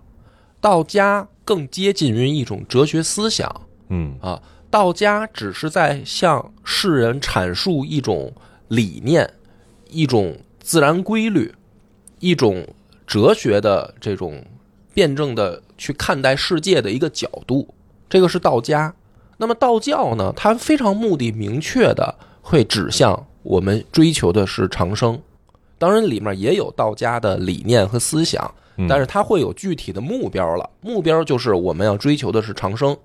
[0.61, 3.49] 道家更接近于一种哲学思想
[3.89, 8.31] 嗯啊，道家只是在向世人阐述一种
[8.67, 9.27] 理念、
[9.89, 11.51] 一种自然规律、
[12.19, 12.67] 一种
[13.07, 14.45] 哲学的这种
[14.93, 17.73] 辩证的去看待世界的一个角度，
[18.07, 18.93] 这个是道家。
[19.37, 25.19] 那么道教呢，它非常目的明确的会指向我们追求的是长生，
[25.77, 32.97] 当然里面也有道家的理念和思想，嗯但是它会有具体的目标了，目标就是我们要追求的是长生，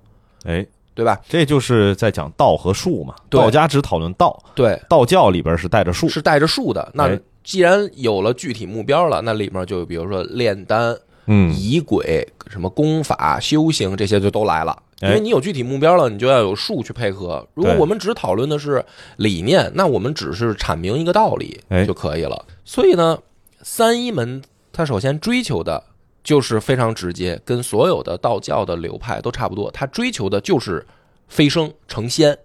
[0.45, 1.21] 哎，对吧？
[1.29, 3.15] 这就是在讲道和术嘛。
[3.29, 6.09] 道家只讨论道，对，道教里边是带着术。
[6.09, 6.91] 是带着术的。
[6.95, 14.81] 那哎既然有了具体目标了，那里面就比如说炼丹、嗯，仪轨、什么功法、修行这些就都来了。
[15.03, 17.47] 因哎为你有具体目标了，你就要有术去配合。
[17.55, 18.85] 如果我们只讨论的是
[19.17, 22.47] 理念，那我们只是阐明一个道理哎就可以了。
[22.65, 23.19] 所以呢，
[23.63, 24.41] 三一门
[24.73, 25.83] 它首先追求的
[26.23, 29.71] 就是非常直接，跟所有的道教的流派都差不多。
[29.73, 30.87] 它追求的就是
[31.27, 32.39] 飞升成仙，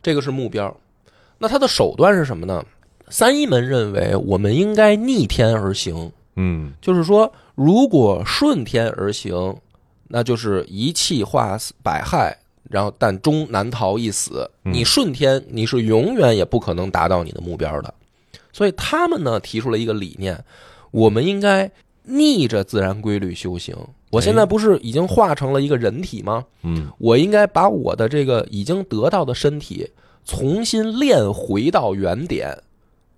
[0.00, 0.74] 这个是目标。
[1.38, 2.64] 那它的手段是什么呢？
[3.08, 9.56] 三一门认为我们应该逆天而行，嗯就是说，如果顺天而行，
[10.08, 12.36] 那就是一气化百害，
[12.70, 14.48] 然后但终难逃一死。
[14.64, 17.92] 嗯你顺天，你是永远也不可能达到你的目标的。
[18.52, 20.42] 所以他们呢提出了一个理念，
[20.90, 21.70] 我们应该
[22.04, 23.76] 逆着自然规律修行。
[24.10, 26.44] 我现在不是已经化成了一个人体吗？
[26.62, 29.90] 嗯我应该把我的这个已经得到的身体
[30.24, 32.56] 重新练回到原点，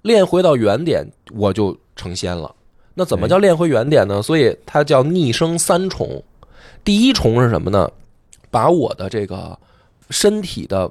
[0.03, 2.55] 练回到原点，我就成仙了。
[2.95, 4.21] 那怎么叫练回原点呢？
[4.21, 6.23] 所以它叫逆生三重。
[6.85, 7.91] 第一重是什么呢？
[8.51, 9.59] 把我的这个
[10.09, 10.91] 身体的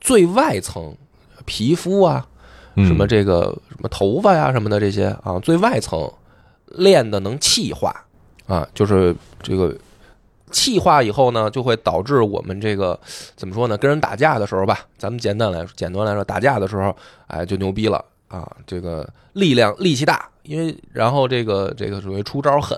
[0.00, 0.92] 最外层，
[1.44, 2.26] 皮肤啊，
[2.74, 6.10] 嗯什么这个什么头发呀什么的这些啊，最外层
[6.66, 7.94] 练的能气化
[8.46, 9.76] 啊，就是这个
[10.50, 12.98] 气化以后呢，就会导致我们这个
[13.36, 13.78] 怎么说呢？
[13.78, 16.94] 跟人打架的时候吧，咱们简单来说，简单来说，打架的时候，
[17.28, 22.76] 哎，就牛逼了啊，这个力量力气大，因为然后这个这个属于出招狠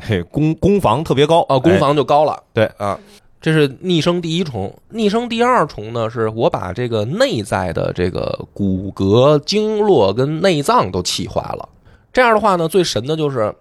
[0.00, 2.42] 嘿，攻攻防特别高啊，攻哎防就高了。
[2.52, 2.98] 对啊，
[3.40, 11.68] 这是逆生第一重，逆生第二重呢，是我把这个内在的这个骨骼、经络跟内脏都气化了。
[12.12, 13.54] 这样的话呢，最神的就是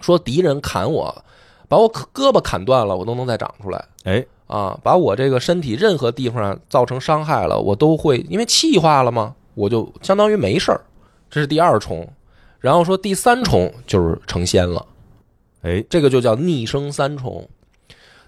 [0.00, 1.24] 说敌人砍我，
[1.68, 4.78] 把我胳膊砍断了，我都能再长出来哎，啊！
[4.82, 10.80] 把我这个身体任何地方造成伤害了，我都会因为气化了嘛，我就相当于没事儿。
[11.30, 12.06] 这是第二重，
[12.60, 14.84] 然后说第三重就是成仙了，
[15.62, 17.48] 哎，这个就叫逆生三重。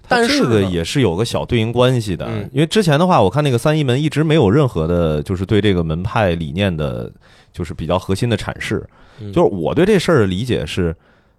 [0.07, 7.11] 但是呢这个也是有个小对应关系的，嗯因为之前的话，我看那个三一门一直没有任何的，就是对这个门派理念的，
[7.53, 8.87] 就是比较核心的阐释。
[9.21, 10.95] 嗯就是我对这事儿的理解是，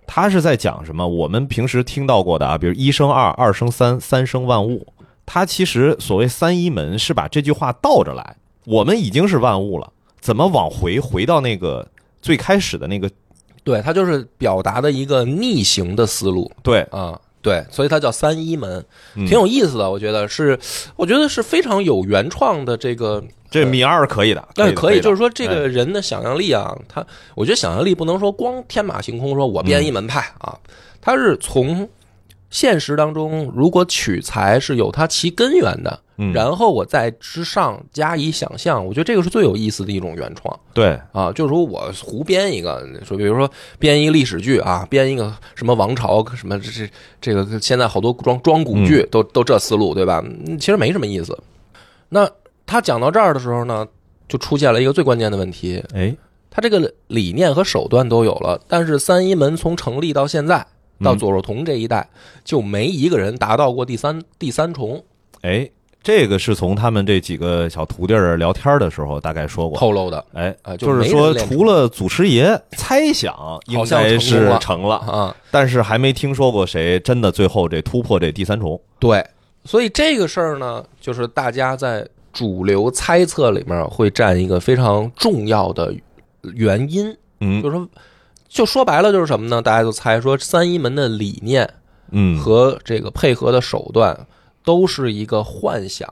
[0.08, 1.08] 他是在讲什么？
[1.08, 4.88] 我们平时听到过的啊，比如一生二，二生三，三生万物。
[5.28, 11.88] 他其实所谓三一门是把这句话倒着来，我们已经是万物了，怎么往回回到那个
[12.22, 13.08] 最开始的那个？
[13.66, 19.92] 对，它就是表达的一个逆行的思路对，啊，对，所以它叫三一门，嗯挺有意思的。
[19.92, 20.58] 我觉得是，
[20.96, 23.22] 我觉得是非常有原创的这个。
[23.52, 30.60] 这米二可以的，但是，可以，就是说这哎个人的想象力啊，他，我觉得想象力不能说光天马行空，说我编一门派啊，
[31.00, 31.88] 他是从
[32.50, 40.60] 现实当中，如果取材是有它其根源的，嗯然后我在之上加以想象，我觉得这个是最有意思的一种原创。
[40.74, 50.24] 对，啊，就是说我胡编一个，说比如说编一个历史剧啊，编一个什么王朝什么这这这个现在好多装装古剧都都这思路对吧？
[50.26, 51.38] 嗯其实没什么意思。
[52.10, 52.30] 那
[52.66, 53.86] 他讲到这儿的时候呢，
[54.28, 56.16] 就出现了一个最关键的问题，哎，
[56.50, 60.66] 他这个理念和手段都有了，但是三一门从成立到现在
[61.04, 62.10] 到嗯左若彤这一代，
[62.46, 65.04] 就没一个人达到过第三第三重。
[65.42, 65.70] 哎，
[66.06, 69.76] 这个是从他们这几个小徒弟儿聊天的时候大概说过。
[69.76, 70.24] 透露的。
[70.34, 78.80] 哎啊，就是说，除了祖师爷猜想应好像该是成了，啊，但是还没听说过谁真的最后这突破这第三重。
[79.00, 79.26] 对，
[79.64, 85.92] 所以这个事儿呢，就是大家在主流猜测里面会占一个非常重要的
[86.54, 87.64] 原因，嗯。
[87.64, 87.90] 就是说，
[88.48, 89.60] 就说白了就是什么呢？
[89.60, 91.68] 大家就猜说三一门的理念
[92.12, 94.16] 嗯，和这个配合的手段
[94.66, 96.12] 都是一个幻想，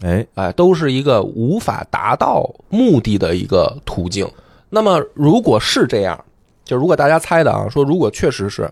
[0.00, 4.26] 哎，哎，都是一个无法达到目的的一个途径。
[4.70, 6.24] 那么，如果是这样，
[6.64, 8.70] 就如果大家猜的啊，说如果确实是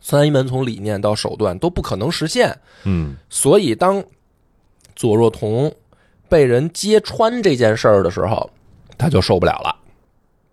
[0.00, 4.02] 三一门从理念到手段都不可能实现，嗯所以当
[4.94, 5.72] 左若彤
[6.28, 8.48] 被人揭穿这件事儿的时候，
[8.96, 9.76] 他就受不了了。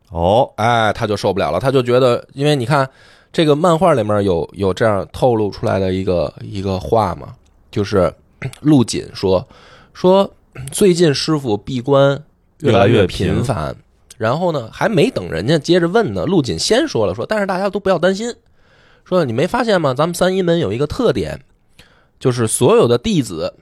[0.09, 2.89] 哦，哎，他就受不了了，他就觉得，因为你看
[3.33, 7.35] 这个漫画里面有有这样透露出来的一个一个话嘛，
[7.71, 8.13] 就是
[8.61, 9.47] 陆锦说
[9.93, 10.33] 说
[10.71, 12.23] 最近师傅闭关
[12.59, 13.75] 越来越频繁，
[14.17, 18.33] 然后呢还没等人家接着问呢，陆锦先说了说，但是大家都不要担心，
[19.05, 19.93] 说你没发现吗？
[19.93, 21.41] 咱们三一门有一个特点，
[22.19, 23.53] 就是所有的弟子，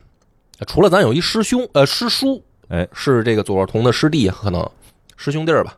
[0.67, 4.69] 除了咱有一师兄呃师叔，哎，是这个左若彤的师弟，可能
[5.17, 5.77] 师兄弟儿吧。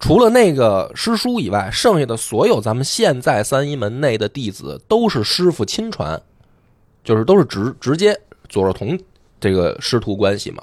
[0.00, 6.20] 除了那个师叔以外，剩下的所有咱们现在三一门内的弟子都是师傅亲传，
[7.04, 8.98] 就是都是直直接左若彤
[9.38, 10.62] 这个师徒关系嘛。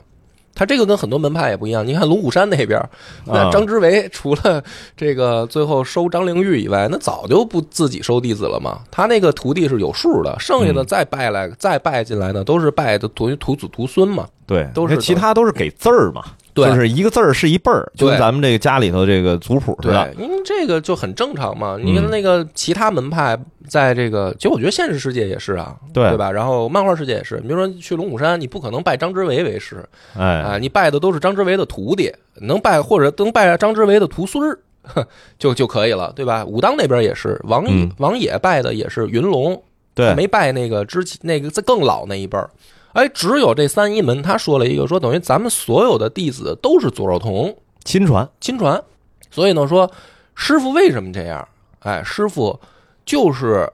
[0.54, 1.88] 他这个跟很多门派也不一样。
[1.88, 2.78] 你看龙虎山那边，
[3.26, 4.62] 那啊张之维除了
[4.98, 8.82] 这个最后收张灵玉以外，那早就不自己收弟子了嘛。
[8.92, 14.28] 他那个徒弟是有数的，剩下的嗯再拜来、再拜进来的都是拜的徒徒子徒孙嘛。
[14.46, 16.22] 对，都是其他都是给字儿嘛，
[16.54, 20.12] 对就是一个字儿是一辈儿，就跟咱们这个家里头这个族谱似的。
[20.16, 21.78] 对，因为这个就很正常嘛。
[21.82, 23.38] 你看嗯那个其他门派，
[23.68, 26.32] 在这个，其实我觉得现实世界也是啊，对对吧？
[26.32, 29.84] 然后漫画世界也是，你比如说去龙虎山，你不可能拜张之维为师
[30.18, 34.60] 哎，啊，你拜的都是张之维的徒弟，能拜或者能拜张之维的徒孙儿。
[34.84, 36.44] 呵 就就可以了，对吧？
[36.44, 39.62] 武当那边也是，王、嗯王野拜的也是云龙，
[39.94, 42.50] 对，没拜那个之前那个更老那一辈儿。
[42.94, 48.84] 哎，只有这三一门，他说了一个，说等于咱们所有的弟子都是左若彤，亲传，亲传。
[49.30, 49.90] 所以呢，说
[50.36, 51.48] 师傅为什么这样？
[51.80, 52.60] 哎，师傅
[53.06, 53.72] 就是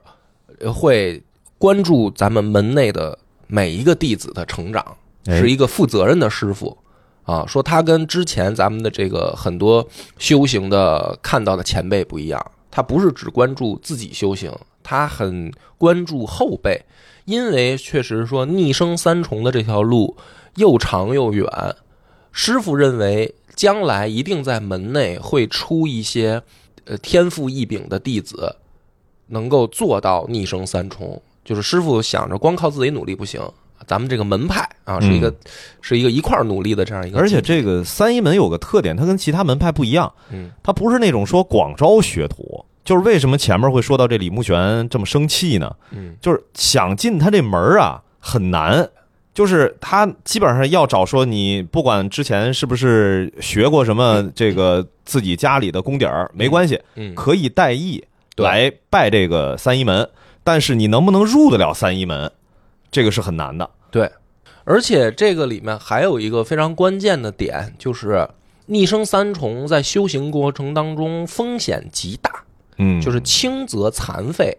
[0.60, 1.22] 呃会
[1.58, 6.78] 关注咱们门内的每一个弟子的成长，哎是一个负责任的师傅
[7.24, 7.44] 啊。
[7.46, 14.50] 说他跟之前咱们的这个很多修行的看到的前辈不一样，他不是只关注自己修行，
[14.82, 16.80] 他很关注后辈，
[17.28, 20.16] 因为确实说逆生三重的这条路
[20.56, 21.46] 又长又远，
[22.32, 26.42] 师傅认为将来一定在门内会出一些
[26.86, 28.56] 呃天赋异禀的弟子，
[29.26, 31.20] 能够做到逆生三重。
[31.44, 33.42] 就是师傅想着光靠自己努力不行，
[33.86, 35.30] 咱们这个门派啊是一个、
[35.82, 42.64] 是一个一块儿努力的这样一个，而且这个三一门有个特点，它跟其他门派不一样，嗯它不是那种说广招学徒。
[42.88, 45.70] 就是为什么前面会说到这李慕玄这么生气呢？
[45.90, 48.88] 嗯就是想进他这门儿啊很难，
[49.34, 58.02] 就是他基本上要找说你不管之前是不是学过什么这个自己家里的功底儿没关系，嗯可以代义
[58.34, 60.08] 对来拜这个三一门，
[60.42, 62.32] 但是你能不能入得了三一门，
[62.90, 63.68] 这个是很难的。
[63.90, 64.10] 对，
[64.64, 68.26] 而且这个里面还有一个非常关键的点，就是
[68.64, 72.30] 逆生三重在修行过程当中风险极大。
[72.78, 74.56] 嗯就是轻则残废，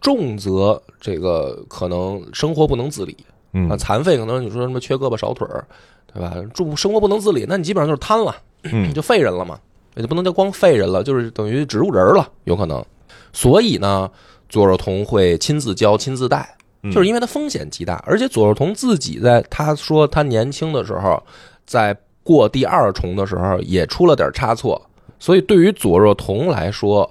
[0.00, 3.16] 重则这个可能生活不能自理
[3.52, 3.76] 嗯啊。
[3.76, 5.66] 残废可能你说什么缺胳膊少腿儿，
[6.12, 6.34] 对吧？
[6.54, 9.58] 住生活不能自理，那你基本上就是瘫了，嗯就废人了嘛。
[9.96, 12.84] 也就不能叫光废人了，就是等于植物人了，有可能。
[13.32, 14.10] 所以呢，
[14.48, 21.22] 左若彤会亲自教、亲自带，嗯就是因为他风险极大，而且左若彤自己在他说他年轻的时候，
[21.64, 24.84] 在过第二重的时候也出了点差错，
[25.20, 27.08] 所以对于左若彤来说，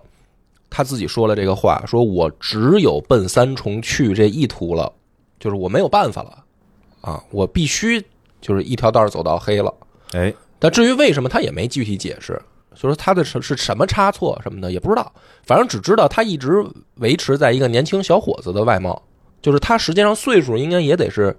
[0.76, 4.92] 他自己说了这个话，说我只有奔三重去这一途了，
[5.40, 6.44] 就是我没有办法了
[7.02, 8.04] 啊，我必须
[8.42, 9.72] 就是一条道走到黑了。
[10.14, 12.42] 哎，但至于为什么，他也没具体解释，
[12.74, 15.14] 就是他的是是什么差错什么的也不知道，
[15.46, 19.00] 反正只知道他一直维持在一个年轻小伙子的外貌，
[19.44, 21.38] 就是他实际上岁数应该也得是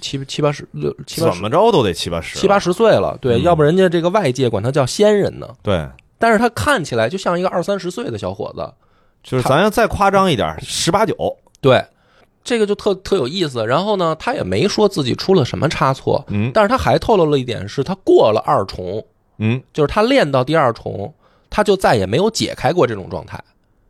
[0.00, 3.42] 七七八十六七八怎十么着都得七八十，七八十岁了，对，嗯。
[3.42, 5.86] 要不人家这个外界管他叫仙人呢，对，
[6.18, 8.72] 但是他看起来就像一个二三十岁的小伙子，
[9.22, 11.14] 就是咱要再夸张一点，十八九，
[11.60, 11.84] 对，
[12.42, 13.64] 这个就特特有意思。
[13.66, 16.50] 然后呢，他也没说自己出了什么差错，嗯。
[16.52, 19.04] 但是他还透露了一点，是他过了二重，
[19.38, 21.14] 嗯，就是他练到第二重，
[21.48, 23.42] 他就再也没有解开过这种状态，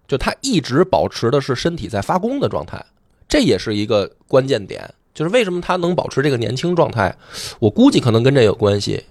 [0.07, 2.85] 就他一直保持的是身体在发功的状态，
[3.29, 4.89] 这也是一个关键点。
[5.15, 7.13] 就是为什么他能保持这个年轻状态，
[7.59, 9.03] 我估计可能跟这有关系。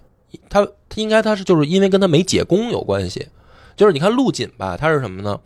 [0.49, 3.27] 他他应该他是就是因为跟他没解功有关系。
[3.75, 5.39] 就是你看陆锦吧，他是什么呢？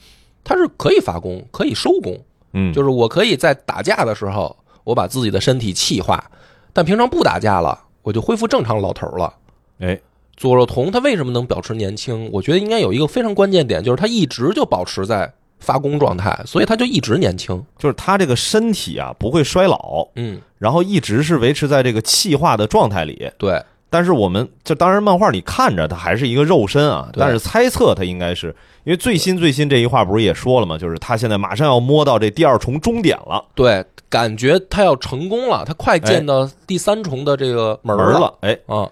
[0.44, 2.18] 他是可以发功，可以收功，
[2.54, 6.32] 嗯，就是我可以在打架的时候，我把自己的身体气化，
[6.74, 9.34] 但平常不打架了，我就恢复正常老头了。
[9.80, 10.00] 哎，
[10.38, 12.30] 左若彤他为什么能保持年轻？
[12.32, 17.64] 我觉得应该有一个非常关键点，就是他一直就保持在发功状态，所以他就一直年轻。
[17.78, 23.30] 就是他这个身体啊不会衰老，嗯，然后一直是维持在这个气化的状态里。
[23.38, 23.62] 对，
[23.92, 28.48] 但是我们这当然漫画里看着他还是一个肉身啊，但是猜测他应该是
[28.86, 30.78] 因为最新最新这一话不是也说了吗？
[30.78, 38.89] 就是他现在马上要摸到这第二重终点了，对，感觉他要成功了，他快见到第三重的这个门儿了哎，啊。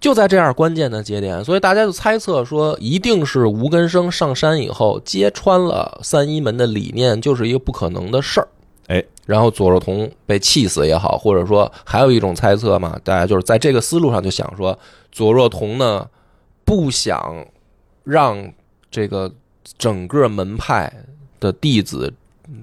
[0.00, 8.48] 就在这样关键的节点，所以大家就猜测说，一定是吴根生上山以后揭穿了三一门的理念，就是一个不可能的事儿。
[9.30, 14.76] 哎，然后左若彤被气死也好，或者说还有一种猜测嘛，大家就是在这个思路上就想说，
[15.12, 16.08] 左若彤呢
[16.64, 17.46] 不想
[18.04, 18.52] 让
[18.90, 19.32] 这个
[19.78, 20.92] 整个门派
[21.38, 22.12] 的弟子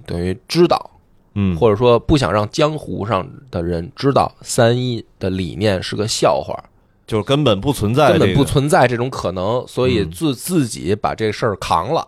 [0.06, 0.92] 等于知道，
[1.36, 6.62] 嗯，或者说不想让江湖上的人知道三一的理念是个笑话。
[7.06, 10.12] 就是根本不存在、根本不存存在这种可能，所以嗯。
[10.12, 12.06] 自自己把这事儿扛了，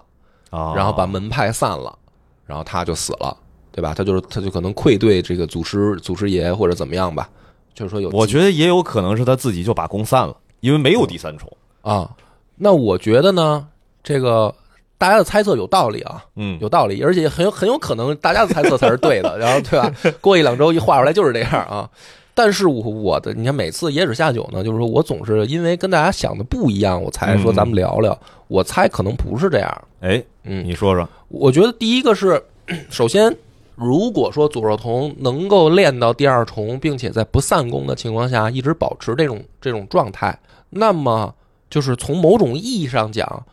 [0.50, 1.98] 啊，然后把门派散了，
[2.46, 3.38] 然后他就死了，
[3.72, 3.94] 对吧？
[3.96, 7.30] 他就是他就可能愧对这个祖师祖师爷或者怎么样吧，
[7.74, 11.52] 就是说有我觉得也有可能是他自己就把功散了，因为没有第三重。
[11.82, 12.10] 啊，
[12.56, 13.66] 那我觉得呢，
[14.04, 14.54] 这个
[14.98, 19.94] 大家的猜测有道理啊，嗯，有道理，而且很有很有可能大家的猜测才是对的， 然后对吧？
[20.20, 21.90] 过一两周一画出来就是这样啊。
[22.34, 28.18] 但是我我的你看每次野史下酒呢，就是说我总是因为跟大家想的不一样，我才说嗯咱们聊聊。
[28.48, 32.42] 我猜可能不是这样，哎，嗯，你说说，我觉得第一个是，
[32.90, 33.36] 首先，
[33.80, 40.38] 如果说左若彤能够练到第二重，并且在不散功的情况下一直保持这种这种状态，
[40.70, 41.34] 那么
[41.70, 43.46] 就是从某种意义上讲，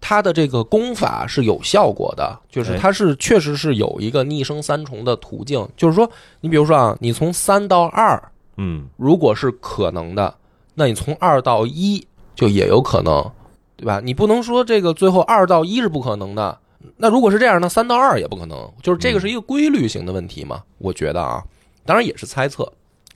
[0.00, 5.68] 他的这个功法是有效果的，就是哎他是确实是有一个逆升三重的途径。
[5.76, 6.08] 就是说，
[6.40, 8.22] 你比如说啊，你从三到二，
[8.58, 10.32] 嗯，如果是可能的，
[10.74, 12.06] 那你从二到一
[12.36, 13.30] 就也有可能，
[13.76, 14.00] 对吧？
[14.00, 16.58] 你不能说这个最后二到一是不可能的。
[16.96, 20.62] 那如果是这样，那三到二也不可能，就是这个是一个规律型的问题嘛？
[20.78, 21.42] 我觉得啊，
[21.84, 22.70] 当然也是猜测。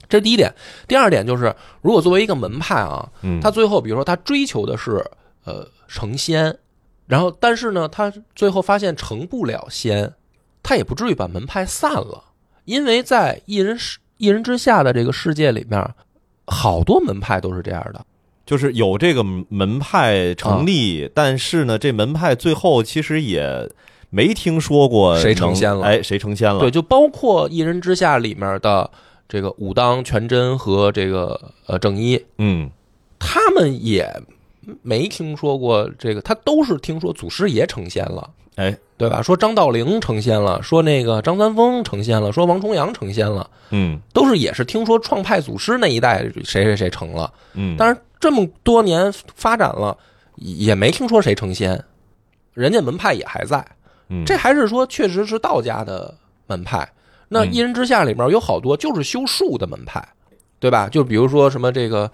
[0.09, 0.53] 这是第一点，
[0.87, 5.03] 第二点就是，如果作为一个门派啊，嗯，他最后比如说他追求的是
[5.43, 6.57] 呃成仙，
[7.05, 10.13] 然后但是呢，他最后发现成不了仙，
[10.63, 12.23] 他也不至于把门派散了，
[12.63, 15.85] 因为在一人世一人之下的这个世界里面，
[16.45, 18.05] 好多门派都是这样的。
[18.47, 23.69] 就是有这个门派成啊立，但是呢，这门派最后其实也
[24.09, 26.61] 没听说过谁成仙了哎，谁成仙了？
[26.61, 28.89] 对，就包括一人之下里面的
[29.27, 32.69] 这个武当、全真和这个呃正一，嗯，
[33.19, 34.09] 他们也
[34.81, 38.29] 没听说过这个，他都是听说祖师爷成仙了。
[38.55, 39.21] 哎，对吧？
[39.21, 49.95] 说张道陵成仙了，说那个张三丰成仙了，说王重阳成仙了，嗯都是也是听说创派祖师那一代谁谁谁成了，嗯，但是这么多年发展了，
[50.37, 51.79] 也没听说谁成仙，
[52.55, 53.63] 人家门派也还在，
[54.09, 56.11] 嗯这还是说确实是道家的
[56.47, 56.87] 门派。
[57.27, 60.03] 那嗯一人之下里面有好多就是修术的门派，
[60.59, 60.89] 对吧？
[60.89, 62.09] 就比如说什么这个，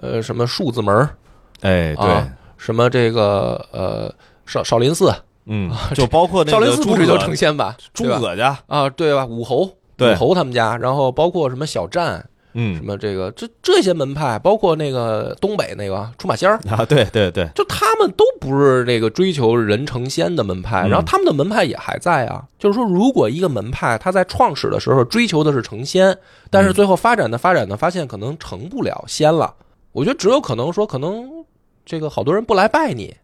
[0.00, 1.16] 呃，什么数字门儿
[1.62, 4.12] 哎，对，啊，什么这个呃
[4.46, 5.12] 少少林寺，
[5.46, 7.76] 嗯， 就包括那少林寺不是就葛成仙吧？
[7.94, 9.24] 诸葛家，啊，对吧？
[9.26, 10.12] 武侯，对。
[10.12, 20.90] 武侯他们家，然后包括什么小站，什嗯么这个这这些门派，包括那个东北那个出马仙儿， 啊，对对对，就他们都不是那个追求人成仙的门派，嗯。
[20.90, 22.44] 然后他们的门派也还在啊。
[22.58, 26.16] 就是说，如果一个门派他在创始的时候追求的是成仙，
[26.50, 29.54] 但是最后发展的发展的发现可能成不了仙了，
[29.92, 31.28] 我觉得只有可能说可能
[31.86, 33.16] 这个好多人不来拜你，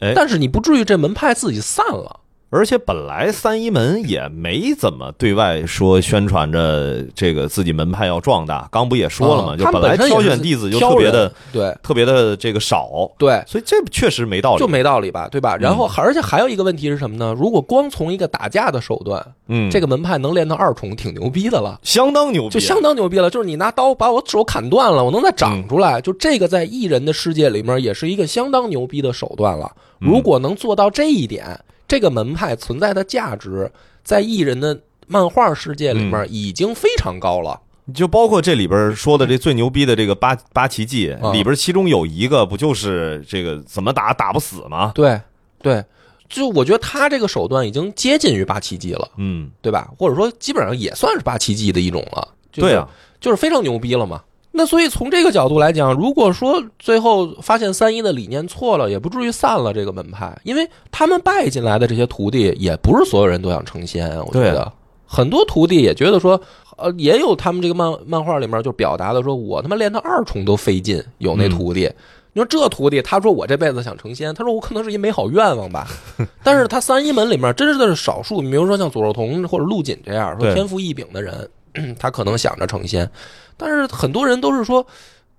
[0.00, 2.20] 哎但是你不至于这门派自己散了。
[2.50, 9.56] 而且本来三一门也没怎么对外说宣传着这个自己门派要壮大，刚不也说了吗？
[9.56, 14.60] 就本来挑选弟子就特别的对特别的这个少，对，所以这确实没道理。
[14.60, 15.56] 就没道理吧，对吧？
[15.56, 17.34] 然后而且还有一个问题是什么呢？
[17.38, 21.78] 如果光从一个打架的手段，嗯，这个门派能练到二重，挺牛逼的了。
[21.82, 29.70] 相当牛逼，就相当牛逼了，就是你拿刀把我手砍断了，我能再长出来，就这个在艺人的世界里面也是一个相当牛逼的手段了。
[29.74, 31.58] 嗯如果能做到这一点，
[31.88, 33.72] 这个门派存在的价值，
[34.04, 37.60] 在艺人的漫画世界里嗯面已经非常高了。
[37.94, 44.92] 就包括这里边说的这最牛逼的这个八八奇迹啊里边，其中有一个不就是这个怎么打打不死吗？
[44.94, 45.18] 对
[45.62, 45.82] 对，
[46.28, 49.90] 就我觉得他这个手段已经接近于八奇迹了，嗯，对吧？
[49.98, 52.28] 或者说基本上也算是八奇迹的一种了。
[52.52, 52.86] 对啊，
[53.20, 54.22] 就是非常牛逼了嘛。
[54.50, 64.18] 那所以从这个角度来讲，如果说最后发现三一的理念错了，也不至于散了这个门派，因为他们拜进来的这些徒弟，也不是所有人都想成仙。
[64.18, 64.72] 我觉得
[65.06, 66.40] 很多徒弟也觉得说，
[66.76, 71.90] 呃，也有他们这个漫漫画里面就表达的说，我他妈练到二重都费劲，有那徒弟。
[72.34, 75.86] 你说这徒弟，他说我这辈子想成仙，他说我可能是一美好愿望吧，
[76.44, 81.48] 但是他三一门里面真的是少数，你比如说像左若彤或者陆锦这样说天赋异禀的人，
[81.98, 83.10] 他可能想着成仙，
[83.56, 84.86] 但是很多人都是说，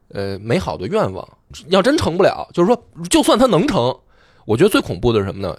[0.10, 1.28] 呃，美好的愿望，
[1.68, 3.96] 要真成不了，就是说，就算他能成，
[4.46, 5.58] 我觉得最恐怖的是什么呢？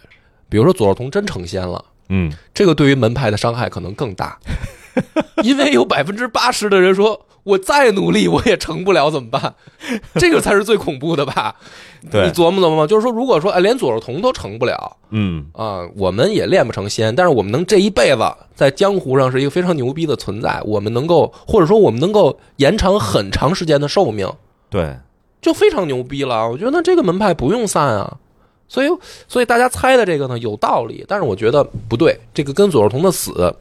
[0.48, 4.38] 比如说左若彤真成仙了，嗯，这个对于门派的伤害可能更大，
[5.44, 9.54] 因为有百分之八十的人说，我再努力我也成不了怎么办？
[10.14, 11.56] 这个才是最恐怖的吧？
[12.10, 18.22] 对你琢磨琢磨，就是说，如果说哎连左若彤都成不了嗯啊，我们也练不成仙，但是我们能这一辈子
[18.54, 24.30] 在江湖上是一个非常牛逼的存在，我们能够或者说我们能够延长很长时间的寿命，
[24.70, 24.96] 对，
[25.42, 26.48] 就非常牛逼了。
[26.48, 28.16] 我觉得这个门派不用散啊。
[28.72, 28.88] 所以，
[29.26, 33.52] 所以大家猜的这个呢有道理，但是我觉得不对，这个跟左若彤的死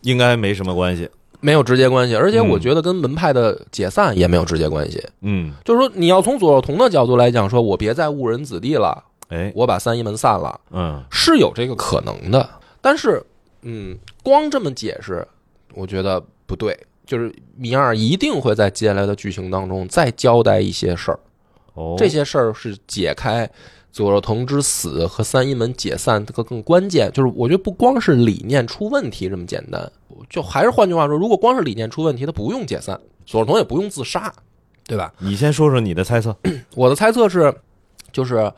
[0.00, 1.08] 应该没什么关系。
[1.46, 5.00] 没有直接关系，而且嗯我觉得跟门派的解散也没有直接关系。
[5.20, 12.50] 嗯，就是说，你要从左右同的角度来讲，说我别再误人子弟了，哎，我把三一门散了，嗯是有这个可能的。
[12.80, 13.24] 但是，
[13.62, 15.24] 嗯，光这么解释，
[15.72, 16.76] 我觉得不对。
[17.06, 21.18] 就是米二一定会在接下来的剧情当中再交代一些事儿，
[21.74, 23.48] 哦，这些事儿是解开
[23.96, 27.10] 左若童之死和三一门解散这个更关键。
[27.14, 29.90] 就是我觉得不光是理念出问题这么简单，
[30.28, 34.30] 就还是换句话说，如果光是理念出问题，他不用解散，左若童也不用自杀，
[34.86, 35.14] 对吧？
[35.18, 36.36] 你先说说你的猜测。
[36.76, 37.54] 我的猜测是，
[38.12, 38.52] 就是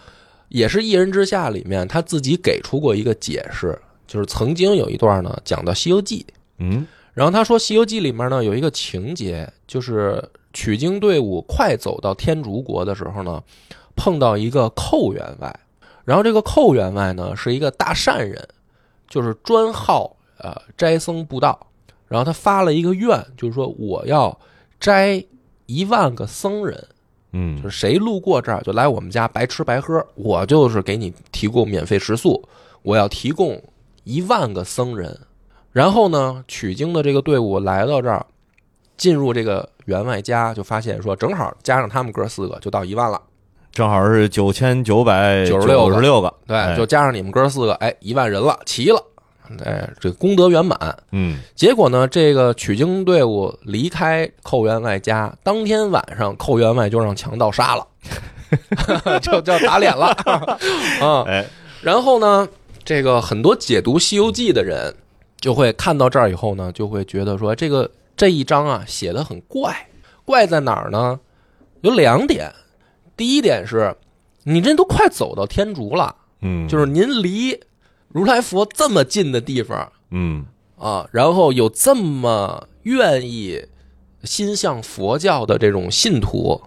[0.48, 6.26] 也是《一人之下》里面他自己给出过一个解释，就是曾经有一段呢讲到《西游记》，
[6.58, 6.84] 嗯
[7.14, 10.20] 然后他说《西游记》里面呢有一个情节，就是
[10.52, 13.40] 取经队伍快走到天竺国的时候呢，
[13.98, 15.60] 碰到一个寇员外，
[16.04, 18.48] 然后这个寇员外呢是一个大善人，
[19.08, 21.66] 就是专好呃斋僧布道，
[22.06, 24.38] 然后他发了一个愿，就是说我要
[24.78, 25.22] 摘
[25.66, 26.86] 一万个僧人。
[27.32, 32.42] 嗯就是谁路过这儿就来我们家白吃白喝，我就是给你提供免费食宿，
[32.80, 33.62] 我要提供
[34.04, 35.14] 一万个僧人。
[35.70, 38.24] 然后呢，取经的这个队伍来到这儿，
[38.96, 43.20] 进入这个员外家，就发现说正好加上他们哥四个就到一万了，
[43.72, 46.34] 正好是九千九百96个十六个。
[46.46, 49.02] 对，哎就加上你们哥四个，哎，一万人了，齐了，
[49.64, 50.78] 哎，这功德圆满。
[51.12, 57.86] 嗯结果呢，这个取经队伍离开寇员外家，当天晚上寇员外就让强盗杀了，
[59.22, 60.06] 就就打脸了
[61.00, 61.24] 啊。
[61.26, 61.46] 哎
[61.80, 62.48] 然后呢，
[62.84, 64.92] 这个很多解读《西游记》的人
[65.40, 69.72] 就会看到这儿以后呢，就会觉得说这个这一章啊写的很怪，
[70.24, 71.20] 怪在哪儿呢？
[71.82, 72.52] 有两点，
[73.18, 73.94] 第一点是，
[74.44, 77.60] 你这都快走到天竺了，嗯，就是您离
[78.08, 79.92] 如来佛这么近的地方。
[80.10, 80.46] 嗯
[80.78, 83.66] 啊，然后有这么愿意
[84.22, 86.62] 心向佛教的这种信徒，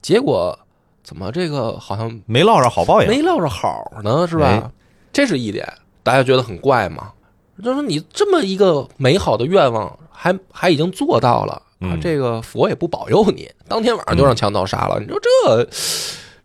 [0.00, 0.56] 结果
[1.02, 3.08] 怎么这个好像没落着好报应。
[3.08, 4.46] 没落着好呢，是吧？
[4.46, 4.70] 哎
[5.12, 5.66] 这是一点，
[6.04, 7.12] 大家觉得很怪嘛？
[7.58, 15.68] 就是说你这么一个美好的愿望，还还已经做到了啊，嗯这个佛也不保佑你，当天晚上就让强盗杀了，你说这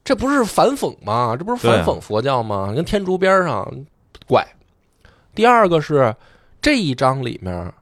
[0.04, 1.36] 这不是反讽吗？
[1.38, 2.72] 这不是反讽佛教吗？
[2.76, 3.86] 跟天竺边上
[4.28, 4.46] 怪。
[5.34, 6.16] 第二个是
[6.62, 7.74] 这一章里面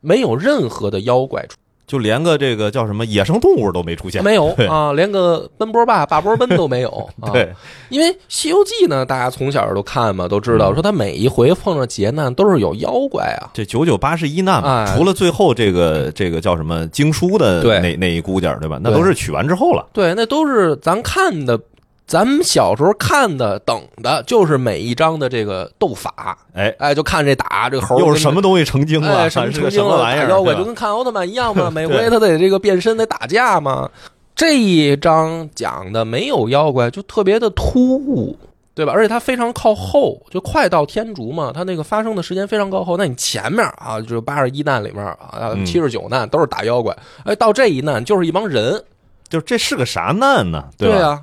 [0.00, 1.56] 没有任何的妖怪出
[1.92, 4.24] 就连个这个叫什么野生动物都没出现。
[4.24, 6.88] 没有 啊，连个奔波霸、霸波奔都没有
[7.20, 7.28] 啊。
[7.34, 7.52] 对，
[7.90, 13.50] 因为《西游记》呢，大家从小都看嘛，都知道嗯说他每一回碰上劫难都是有妖怪啊。
[13.52, 18.78] 这九九八十一难嘛，哎除了最后这个这个叫什么经书的对那那一股劲儿，对吧？
[18.82, 19.84] 那都是取完之后了。
[19.92, 21.60] 对，那都是咱看的，
[22.06, 26.36] 咱们小时候看的，等的就是每一章的这个斗法。
[26.52, 29.20] 哎，哎，就看这打这个猴又是什么东西成精了？
[29.20, 30.28] 哎，什么成精了，玩意儿？
[30.28, 33.88] 妖怪就跟看奥特曼一样嘛，每回 他得这个变身得打架嘛。
[34.34, 38.36] 这一章讲的没有妖怪，就特别的突兀，
[38.74, 38.92] 对吧？
[38.92, 42.96] 而且它非常靠后，就快到天竺嘛，它那个发生的时间非常靠后。
[42.96, 48.82] 那你前面啊，就是八十一难里面啊，嗯七十九难都是打妖怪，哎，到这一难就是一帮人，
[49.28, 50.62] 就是这是个啥难呢？
[50.62, 50.68] 吧？
[50.78, 51.20] 对啊，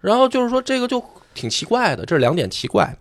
[0.00, 1.02] 然后就是说这个就
[1.34, 2.96] 挺奇怪的，这是两点奇怪。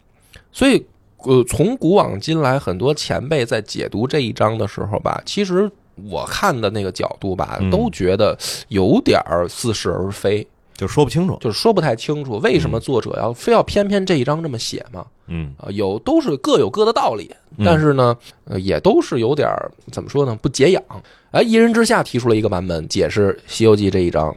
[0.52, 0.86] 所以，
[1.20, 5.70] 呃，从古往今来，很多前辈在解读这一章的时候吧，其实
[6.10, 8.38] 我看的那个角度吧，嗯都觉得
[8.70, 11.38] 有点儿似是而非，就说不清楚。
[11.42, 15.06] 就是说不太清楚为什么作者要非要偏偏这一章这么写嘛？
[15.28, 18.16] 嗯啊，有都是各有各的道理，嗯但是呢，
[18.46, 19.50] 呃，也都是有点
[19.92, 20.38] 怎么说呢？
[20.42, 20.84] 不解痒。
[21.32, 24.36] 哎，一人之下提出了一个版本解释《西游记》这一章，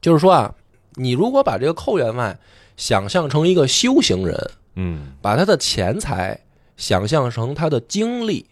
[0.00, 0.54] 就是说啊，
[0.96, 2.38] 你如果把这个寇员外
[2.76, 6.40] 想象成一个修行人，嗯把他的钱财
[6.76, 8.46] 想象成他的精力，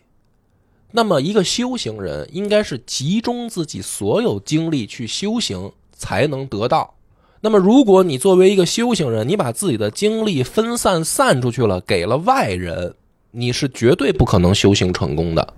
[0.93, 6.95] 那么一个修行人应该是集中自己所有精力去修行才能得到。
[7.41, 12.95] 那么，如果你作为一个修行人，你把自己的精力分散散出去了，给了外人，
[13.33, 15.55] 你是绝对不可能修行成功的。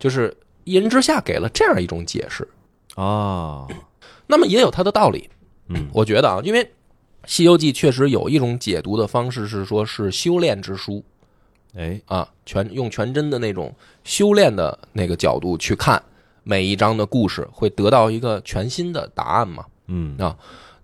[0.00, 2.48] 就是一人之下给了这样一种解释，
[2.96, 3.68] 啊，
[4.26, 5.30] 那么也有他的道理。
[5.68, 5.88] 嗯。
[5.92, 6.64] 我觉得啊，因为
[7.26, 11.02] 《西游记》确实有一种解读的方式是说是修炼之书。
[11.76, 16.02] 哎，啊，全用全真的那种修炼的那个角度去看，
[16.42, 19.64] 每一章的故事会得到一个全新的答案嘛。
[19.86, 20.16] 嗯。
[20.18, 20.36] 啊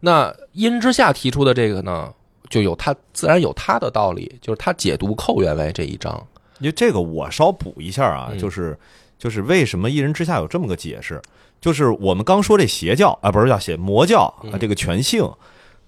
[0.04, 2.12] 那一人之下提出的这个呢，
[2.50, 6.12] 就有他自然有他的道理，就是他解读寇员外这一章。
[6.58, 8.38] 因为这个我稍补一下啊，嗯。
[8.38, 8.76] 就是
[9.16, 11.22] 就是为什么一人之下有这么个解释，
[11.62, 15.26] 就是我们刚说这邪教啊，不是叫邪魔教啊，嗯这个全性，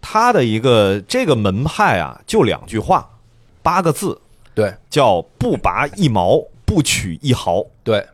[0.01, 3.07] 它的一个这个门派啊，就两句话，
[3.61, 4.18] 八个字，
[4.55, 7.64] 对叫不拔一毛，不取一毫。
[7.83, 8.07] 对，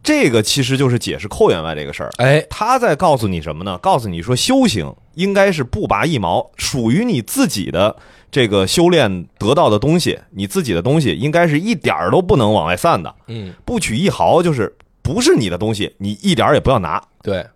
[0.00, 2.10] 这个其实就是解释寇员外这个事儿。
[2.18, 3.76] 哎，他在告诉你什么呢？
[3.78, 7.96] 告诉你说，修行应该是不拔一毛，属于你自己的
[8.30, 14.72] 这个修炼得到的东西，你自己的东西应该是一点儿都不能往外散的，嗯，不取一毫，就是
[15.06, 17.00] 不是你的东西，你一点儿也不要拿。
[17.22, 17.46] 对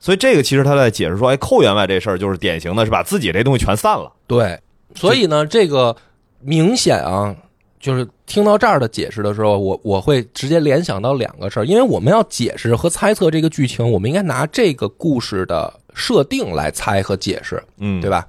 [0.00, 4.10] 所以这个其实他在解释说，哎，寇员外这事儿就是典型的是把自己这东西全散了。
[4.26, 4.58] 对，
[4.94, 5.94] 所以呢，这个
[6.40, 7.36] 明显啊，
[7.78, 17.62] 就是听到这儿的解释的时候，我我会直接联想到两个事儿，因为我们要解释和猜测这个剧情，我们应该拿这个故事的设定来猜和解释。
[17.78, 18.26] 嗯，对吧？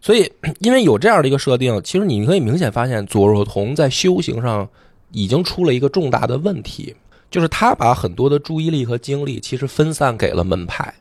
[0.00, 4.68] 所以，因为有这样的一个设定，其实你可以明显发现，左若彤在修行上
[5.12, 6.92] 已经出了一个重大的问题，
[7.32, 10.94] 就是他把很多的注意力和精力其实分散给了门派。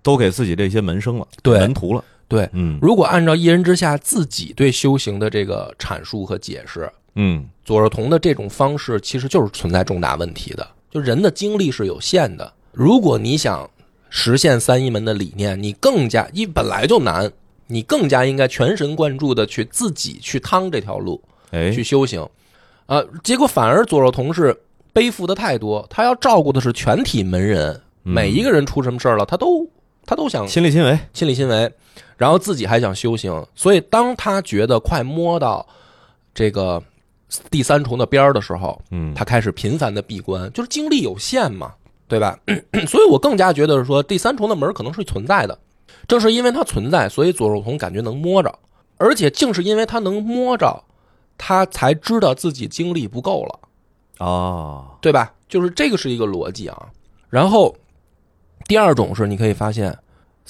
[0.00, 2.02] 都给自己这些门生了，对门徒了。
[2.28, 10.66] 对，嗯如果按照一人之下自己对修行的这个阐述和解释，嗯左若彤的这种方式其实就是存在重大问题的。
[10.90, 13.68] 就人的精力是有限的，如果你想
[14.08, 17.30] 实现三一门的理念，你更加一本来就难，
[17.66, 21.20] 你更加应该全神贯注的去自己去趟这条路。
[21.50, 22.26] 哎，去修行，
[22.86, 24.58] 啊，结果反而左若彤是
[24.92, 29.68] 背负的太多，他要照顾的是全体门人，每一个人出什么事儿了，他都
[30.04, 30.98] 他都想亲力亲为。
[31.12, 31.70] 亲力亲为，
[32.16, 35.66] 然后自己还想修行，所以当他觉得快摸到
[36.34, 36.82] 这个
[37.50, 41.72] 第三重的边儿的时候，嗯，他开始频繁的闭关，就是精力有限嘛，
[42.08, 42.38] 对吧？
[42.88, 45.58] 所以我更加觉得是说第三重的门可能是存在的，
[46.06, 48.58] 正是因为它存在，所以左若彤感觉能摸着，
[48.96, 50.82] 而且正是因为他能摸着，
[51.36, 53.58] 他才知道自己精力不够了，
[54.18, 55.32] 啊，对吧？
[55.48, 56.88] 就是这个是一个逻辑啊。
[57.30, 57.74] 然后
[58.66, 59.98] 第二种是你可以发现。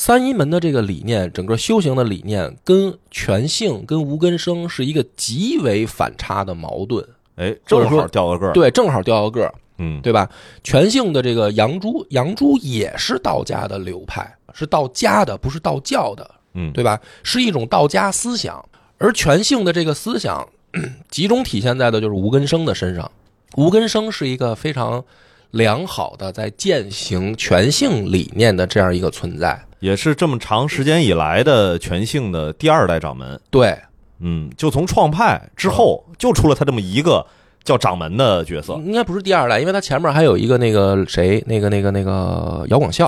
[0.01, 7.05] 三一门的这个理念，整个修行的理念，跟全性、跟无根生是一个极为反差的矛盾。
[7.35, 9.53] 哎，正好掉个个儿。，对，正好掉个个儿。
[9.79, 10.31] 嗯，对吧？
[10.63, 17.01] 全性的这个杨朱，杨朱也是道家的流派，是道家的，不是道教的，嗯，对吧？
[17.25, 18.65] 是一种道家思想，
[18.99, 20.49] 而全性的这个思想
[21.11, 23.11] 集中体现在的就是无根生的身上。
[23.59, 25.05] 吴根生是一个非常
[25.51, 29.61] 良好的在践行全性理念的这样一个存在。
[29.81, 33.41] 也是这么长时间以来的全性的第二代掌门。
[33.51, 33.77] 对，
[34.21, 37.27] 嗯，就从创派之后，就出了他这么一个
[37.65, 43.07] 叫掌门的角色应该不是第二代，因为他前面还有一个那个谁，那个那个那个姚广孝，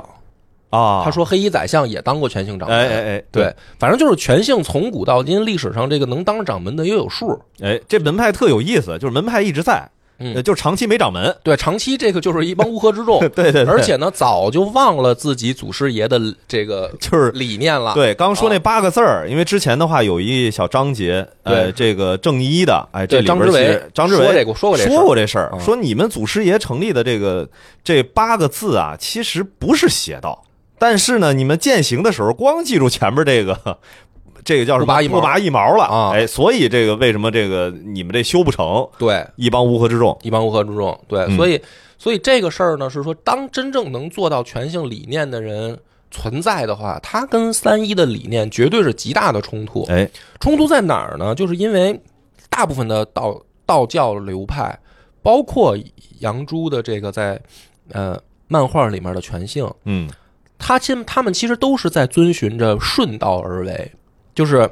[0.70, 1.03] 啊。
[1.05, 2.76] 他，说黑衣宰相也当过全性掌门。
[2.76, 7.40] 哎哎哎，对，反正就是全性从古到今，历史上这个能当掌门的也有数。
[7.61, 9.88] 哎，这门派特有意思，就是门派一直在，
[10.21, 11.35] 嗯呃就长期没掌门。
[11.43, 17.95] 对，长期这个就是一帮乌合之众， 对对对，而且呢，早就忘了自己祖师爷的这个就是理念了。
[17.95, 27.49] 对，刚说那啊八个字儿，因为之前的话有一小章节，呃，对这个正一的，哎，这，里边其张之伟张之维说过这事儿说过这事儿，嗯说你们祖师爷成立的这个
[27.83, 30.45] 这八个字啊，其实不是邪道，
[30.79, 33.79] 但是呢，你们践行的时候光记住前面这个。
[34.45, 34.86] 这个叫什么？
[34.86, 38.88] 不拔一毛不拔一毛了啊哎，所以这个为什么这个你们这修不成？
[38.99, 40.99] 对，一帮乌合之众，一帮乌合之众。
[41.09, 41.61] 对，嗯所以
[41.99, 45.78] 所以这个事儿呢，是说当真正能做到全性理念的人
[46.11, 49.84] 存在的话，他跟三一的理念绝对是极大的冲突。
[49.91, 50.11] 哎，
[50.41, 51.34] 冲突在哪儿呢？
[51.34, 52.01] 就是因为
[52.49, 54.76] 大部分的道道教流派，
[55.22, 55.76] 包括
[56.20, 57.41] 杨朱的这个在
[57.93, 58.18] 呃
[58.49, 60.09] 漫画里面的全性，嗯，
[60.59, 63.93] 他其他们其实都是在遵循着顺道而为，
[64.41, 64.70] 就是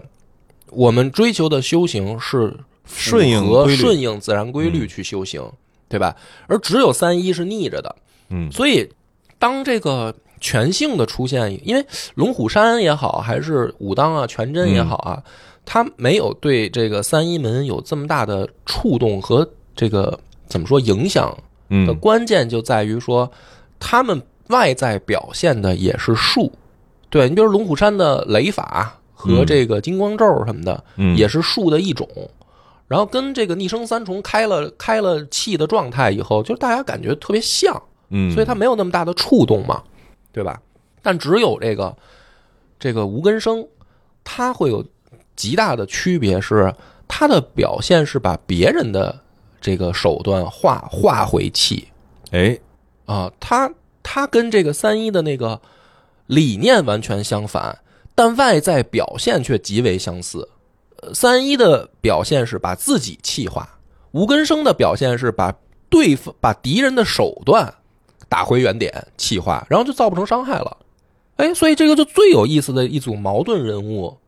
[0.70, 2.56] 我们追求的修行是
[2.86, 5.42] 顺应和顺应自然规律去修行，
[5.90, 6.16] 对吧？
[6.46, 7.94] 而只有三一是逆着的，
[8.30, 8.90] 嗯所以
[9.38, 15.22] 当这个全性的出现，因为龙虎山也好，还是武当啊、全真也好啊，
[15.66, 19.46] 它没有对这个三一门有这么大的触动和
[19.76, 23.30] 这个怎么说影响的嗯，关键就在于说，
[23.78, 26.50] 他们外在表现的也是术，
[27.10, 29.46] 对你比如龙虎山的雷法和嗯。
[29.46, 31.16] 这个金光咒什么的，嗯。
[31.16, 32.08] 也是术的一种。
[32.86, 39.82] 然后跟这个逆生三重开了开了气的状态以后，就是大家感觉特别像，嗯，所以它没有那么大的触动嘛，
[40.32, 40.58] 对吧？
[41.02, 41.94] 但只有这个
[42.78, 43.66] 这个无根生，
[44.24, 44.84] 它会有
[45.36, 46.74] 极大的区别，是
[47.06, 49.20] 它的表现是把别人的
[49.60, 51.88] 这个手段化化回气，
[52.30, 52.58] 哎，
[53.04, 53.70] 啊，他
[54.02, 55.60] 他跟这个三一的那个
[56.26, 57.78] 理念完全相反，
[58.18, 60.48] 但外在表现却极为相似。
[61.14, 63.78] 三一的表现是把自己气化，
[64.10, 65.54] 吴根生的表现是把
[65.88, 67.72] 对方把敌人的手段
[68.28, 70.78] 打回原点，气化，然后就造不成伤害了。
[71.36, 74.18] 哎，所以这个就最有意思的一组矛盾人物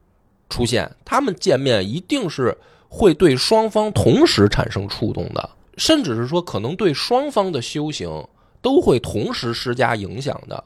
[0.48, 2.56] 出现，他们见面一定是
[2.88, 8.24] 会对双方同时产生触动的，甚至是说可能对双方的修行
[8.62, 10.62] 都会同时施加影响的。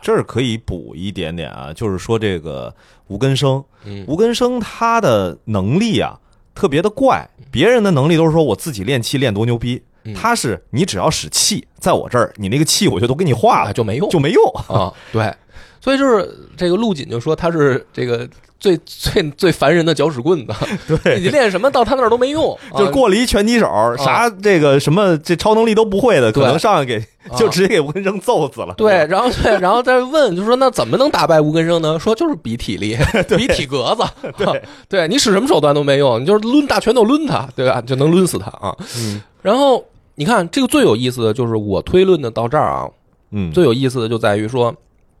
[0.00, 2.74] 这儿可以补一点点啊，就是说这个
[3.08, 6.18] 吴根生，嗯吴根生他的能力啊
[6.54, 14.44] 特别的怪，别人的能力都是说我自己练气练多牛逼，嗯他是你只要使气，在我这儿，你那个气我就都给你化啊，了，就没用就没用。
[14.68, 15.34] 啊，对，
[15.88, 18.28] 所以就是这个陆锦就说他是这个
[18.60, 20.52] 最最最烦人的搅屎棍子，
[21.02, 23.66] 对，你练什么到他那儿都没用， 就过了一拳击手，
[23.96, 26.98] 啥这个什么这超能力都不会的，可能上来给
[27.30, 28.74] 啊就直接给吴根生揍死了。
[28.76, 31.98] 对，然后对，然后再问，就说那怎么能打败吴根生呢？
[31.98, 32.94] 说就是比体力，
[33.34, 34.30] 比体格子。
[34.36, 37.80] 对，对你使什么手段都没用，你就是抡大拳头抡他，对吧？
[37.80, 38.76] 就能抡死他啊。
[38.98, 39.82] 嗯然后
[40.16, 42.86] 你看，这个最有意思的就是我推论的到这儿啊，
[43.30, 44.74] 嗯，最有意思的就在于说，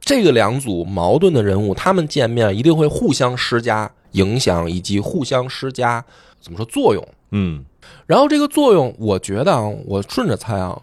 [0.08, 6.02] 这个两组矛盾的人物，他们见面一定会互相施加影响，以及互相施加
[6.40, 7.08] 怎么说作用。
[7.32, 7.62] 嗯
[8.06, 10.80] 然后这个作用，我觉得啊，我顺着猜啊，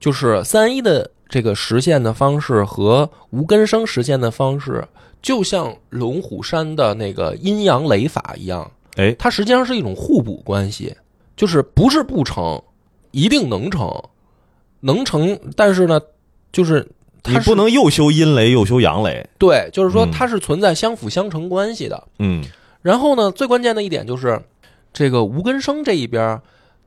[0.00, 4.84] 就是三一的这个实现的方式和吴根生实现的方式，
[5.22, 10.92] 就像龙虎山的那个阴阳雷法一样，哎，它实际上是一种互补关系，
[11.36, 12.60] 就是不是不成，
[13.12, 14.02] 一定能成，
[14.80, 16.00] 能成，但是呢，
[16.50, 16.84] 就是
[17.28, 19.26] 你不能又修阴雷又修阳雷。
[19.38, 22.02] 对，就是说嗯它是存在相辅相成关系的。
[22.18, 22.44] 嗯
[22.82, 24.40] 然后呢，最关键的一点就是，
[24.92, 26.42] 这个吴根生这一边儿，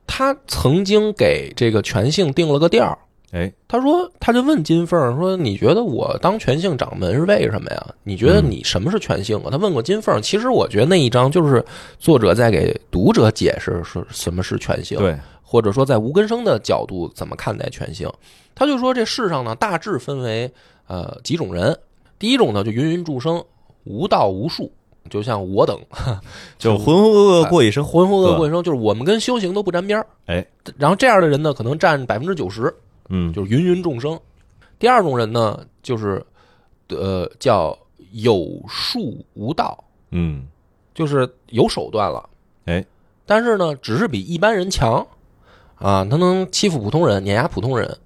[0.06, 2.96] 他曾经给这个全姓定了个调儿。
[3.32, 7.86] 哎，他说，他就问金凤儿说：“你觉得我当全姓掌门是为什么呀？
[8.02, 11.64] 你觉得你什么是全姓啊？”他问过金凤儿，其实我觉得那一章就是
[12.00, 15.16] 作者在给读者解释是什么是全姓，对，
[15.50, 18.08] 或者说在吴根生的角度怎么看待全性。
[18.54, 20.52] 他就说这世上呢大致分为
[20.86, 21.76] 呃几种人，
[22.20, 23.44] 第一种呢就芸芸众生，
[23.82, 24.70] 无道无术，
[25.08, 25.76] 就像我等
[26.56, 27.84] 就浑浑噩噩过一生。
[27.84, 30.06] 浑浑噩噩过一生，就是我们跟修行都不沾边儿。
[30.26, 30.46] 哎，
[30.76, 32.72] 然后这样的人呢，可能占百分之九十，
[33.08, 34.16] 嗯就是芸芸众生。
[34.78, 36.24] 第二种人呢，就是
[36.90, 37.76] 呃叫
[38.12, 39.82] 有术无道，
[40.12, 40.46] 嗯
[40.94, 42.28] 就是有手段了，
[42.66, 42.84] 哎，
[43.26, 45.06] 但是呢，只是比一般人强
[45.80, 47.98] 啊，他能欺负普通人，碾压普通人。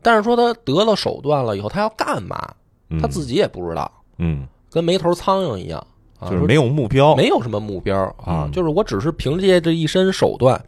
[0.00, 2.54] 但是说他得了手段了以后，他要干嘛，
[2.90, 5.84] 嗯他自己也不知道，嗯，跟没头苍蝇一样
[6.18, 7.16] 啊，就是没有目标。
[7.16, 10.62] 没有什么目标啊，嗯就是我只是凭借这一身手段，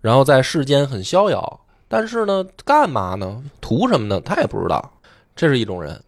[0.00, 1.60] 然后在世间很逍遥。
[1.88, 3.40] 但是呢，干嘛呢？
[3.60, 4.20] 图什么呢？
[4.20, 4.90] 他也不知道。
[5.36, 6.02] 这是一种人。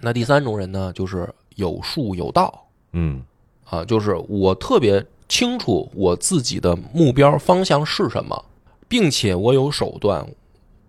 [0.00, 3.22] 那第三种人呢，就是有术有道嗯
[3.68, 8.42] 啊，就是我特别清楚我自己的目标方向是什么，
[8.88, 10.26] 并且我有手段，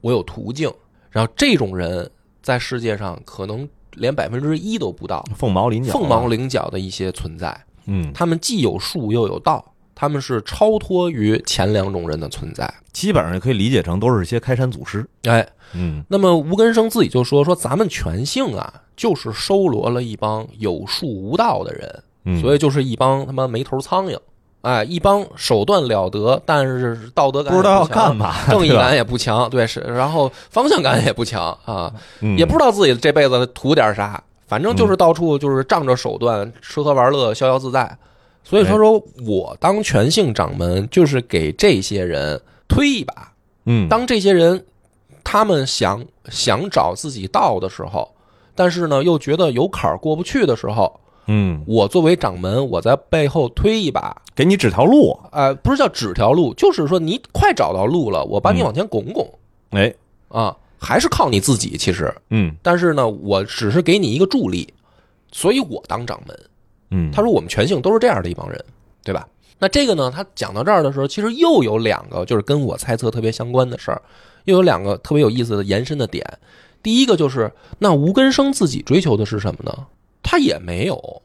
[0.01, 0.71] 我有途径。
[1.11, 2.09] 然后这种人
[2.41, 5.91] 在世界上可能连百分之一都不到，凤毛麟角。
[5.91, 6.27] 凤毛。
[6.27, 7.65] 麟角的一些存在。
[7.85, 12.71] 嗯，他们既有术又有道，他们是超脱于前两种人的存在。
[12.93, 15.03] 基本上可以理解成都是一些开山祖师。
[15.23, 24.19] 哎，嗯那么吴根生自己就说说咱们全姓啊，就是收罗了一帮有术无道的人，嗯，所以就是一帮他妈没头苍蝇，
[24.61, 32.37] 哎，一帮手段了得，但是道德感不知道要干嘛， 正义感也不强，对是， 然后方向感也不强啊，嗯。
[32.37, 37.97] 也不知道自己这辈子图点啥，反正就是到处就是仗着手段吃喝玩乐，逍遥自在。
[38.43, 43.31] 所以他说，我当全姓掌门，就是给这些人推一把。
[43.65, 44.65] 嗯，当这些人
[45.23, 48.09] 他们想想找自己道的时候，
[48.55, 50.99] 但是呢又觉得有坎儿过不去的时候，
[51.31, 54.19] 嗯我作为掌门，我在背后推一把。
[54.35, 55.19] 给你指条路。
[55.31, 59.31] 呃，不是叫指条路，就是说你快找到路了，我把你嗯往前拱拱、
[59.69, 59.93] 哎，
[60.29, 61.77] 啊，还是靠你自己。
[61.77, 64.73] 其实，嗯但是呢，我只是给你一个助力，
[65.31, 66.39] 所以我当掌门。
[66.91, 68.65] 嗯，他说我们全性都是这样的一帮人，
[69.03, 69.27] 对吧？
[69.59, 74.01] 那这个呢，他讲到这儿的时候，其实又有两个就是跟我猜测特别相关的事儿，
[74.45, 76.25] 又有两个特别有意思的延伸的点。
[76.81, 79.85] 第一个就是，那吴根生自己追求的是什么呢？
[80.23, 81.21] 他也没有。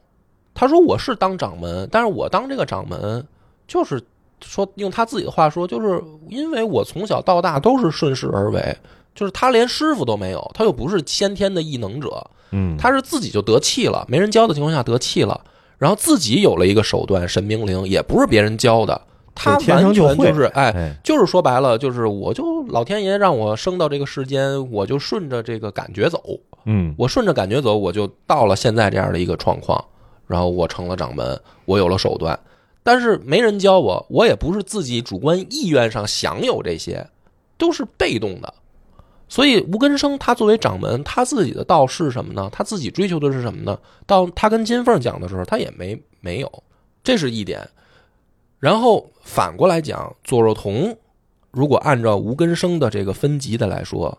[0.53, 3.25] 他说我是当掌门，但是我当这个掌门，
[3.67, 4.01] 就是
[4.41, 8.77] 说用他自己的话说，就是因为我从小到大都是顺势而为，
[9.13, 15.41] 就是他连师傅都没有，他又不是先天的异能者，嗯，他是自己就得气了，没人教的情况下得气了，
[15.77, 19.01] 然后自己有了一个手段神明灵，也不是别人教的，
[19.33, 26.23] 他天完全就是哎，哎，就是说白了，就是我就老天爷让我生到这个世间，我就顺着这个感觉走
[26.65, 29.83] 嗯我顺着感觉走，我就到了现在这样的一个状况，
[30.27, 32.37] 然后我成了掌门，我有了手段，
[32.83, 37.07] 但是没人教我，我也不是自己主观意愿上享有这些，
[37.57, 38.53] 都是被动的。
[39.27, 42.49] 所以吴根生他作为掌门，他自己的道是什么呢？
[42.51, 43.77] 他自己追求的是什么呢？
[44.05, 46.63] 到他跟金凤讲的时候，他也没没有，
[47.03, 47.67] 这是一点。
[48.59, 50.95] 然后反过来讲，左若彤
[51.51, 54.15] 如果按照吴根生的这个分级的来说，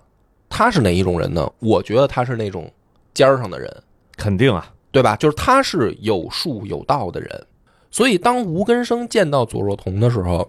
[0.48, 1.50] 他是哪一种人呢？
[1.58, 2.70] 我觉得他是那种
[3.14, 3.82] 尖儿上的人，
[4.16, 5.16] 肯定啊，对吧？
[5.16, 7.46] 就是他是有术有道的人。
[7.90, 10.48] 所以当吴根生见到左若彤的时候，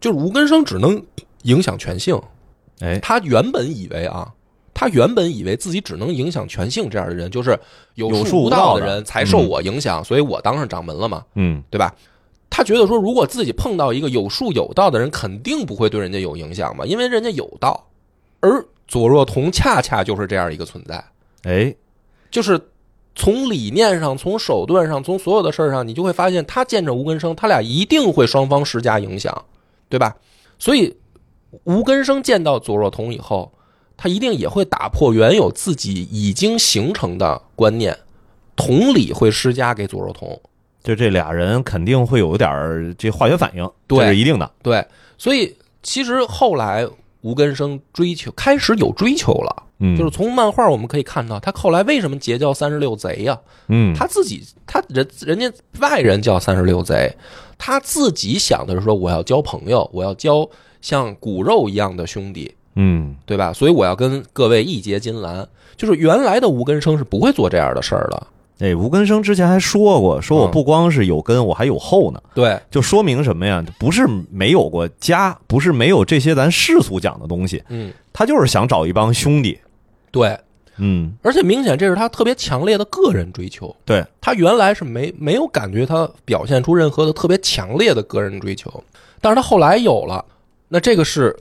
[0.00, 1.00] 就是吴根生只能
[1.42, 2.20] 影响全性。
[2.80, 4.32] 哎，他原本以为啊，
[4.72, 7.58] 他原本以为自己只能影响全性这样的人，就是
[7.94, 11.94] 有有术无道的道的人才受我影响，所以我当上掌门了嘛，嗯对吧？
[12.50, 17.88] 他觉得说，如果自己碰到一个有术有道的人，肯定不会对人家有影响嘛，因为人家有道。
[18.40, 21.04] 而左若彤恰恰就是这样一个存在，
[21.42, 21.74] 哎，
[22.30, 22.60] 就是
[23.14, 29.44] 从理念上、从手段上、从所有的事儿上，你就会发现，他见着吴根生，他俩一定会双方施加影响，
[29.88, 30.16] 对吧？
[30.58, 30.96] 所以
[31.64, 33.52] 吴根生见到左若彤以后，
[33.96, 37.96] 他一定也会打破原有自己已经形成的观念，
[38.56, 40.40] 同理会施加给左若彤。
[40.82, 44.50] 就这俩人肯定会有点儿这化学反应，对这是一定的。
[44.62, 44.84] 对，
[45.16, 46.86] 所以其实后来
[47.24, 55.50] 吴根生追求开始有追求了，嗯，就是从漫画我们可以看到，他后来为什么结交三十六贼呀、嗯，他自己，他人人家
[55.80, 57.10] 外人叫三十六贼，
[57.56, 60.46] 他自己想的是说我要交朋友，我要交
[60.82, 63.16] 像骨肉一样的兄弟，嗯。
[63.24, 63.54] 对吧？
[63.54, 65.48] 所以我要跟各位义结金兰。
[65.76, 68.26] 就是原来的吴根生是不会做这样的事儿的，
[68.64, 72.22] 哎，吴根生之前还说过，说我嗯不光是有根，我还有后呢。
[72.34, 73.62] 对就说明什么呀？
[73.78, 79.58] 不是没有过家，不是没有这些咱世俗讲的东西，嗯，他就是想找一帮兄弟。
[80.10, 80.34] 对，
[80.78, 83.76] 嗯，而且明显这是他特别强烈的个人追求。
[83.84, 88.82] 对，他原来是没没有感觉他表现出任何的特别强烈的个人追求，
[89.20, 90.24] 但是他后来有了，
[90.68, 91.36] 那这个是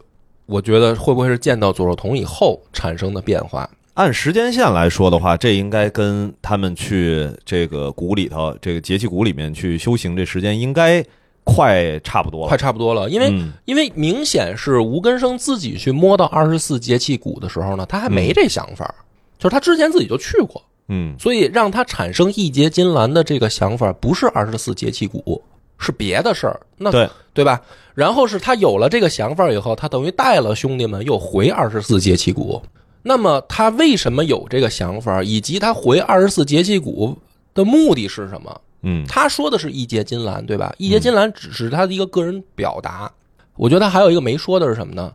[0.45, 3.69] 我觉得会不会是见到左若彤以后产生的变化？
[3.95, 11.05] 按时间线来说的话，这应该跟他们去这个谷里头，这个节气谷里面去修行，这时间应该
[11.43, 12.47] 快差不多了。
[12.47, 18.95] 快差不多了，因为、嗯因为明显是吴根生自己去摸到二十四节气谷的时候呢，他还没这想法，
[19.37, 25.39] 就是他之前自己就去过，嗯所以让他产生义结金兰的这个想法，不是二十四节气谷，
[25.77, 26.59] 是别的事儿。
[26.77, 27.61] 那对对吧？
[27.93, 32.59] 然后是他有了这个想法以后，他等于带了兄弟们又回二十四节气谷。
[33.03, 37.17] 那么他为什么有这个想法，以及他回二十四节气谷
[37.53, 38.61] 的目的是什么？
[38.81, 40.73] 嗯他说的是义结金兰，对吧？
[40.77, 43.11] 义结金兰只是他的一个个人表达。
[43.55, 45.13] 我觉得他还有一个没说的是什么呢？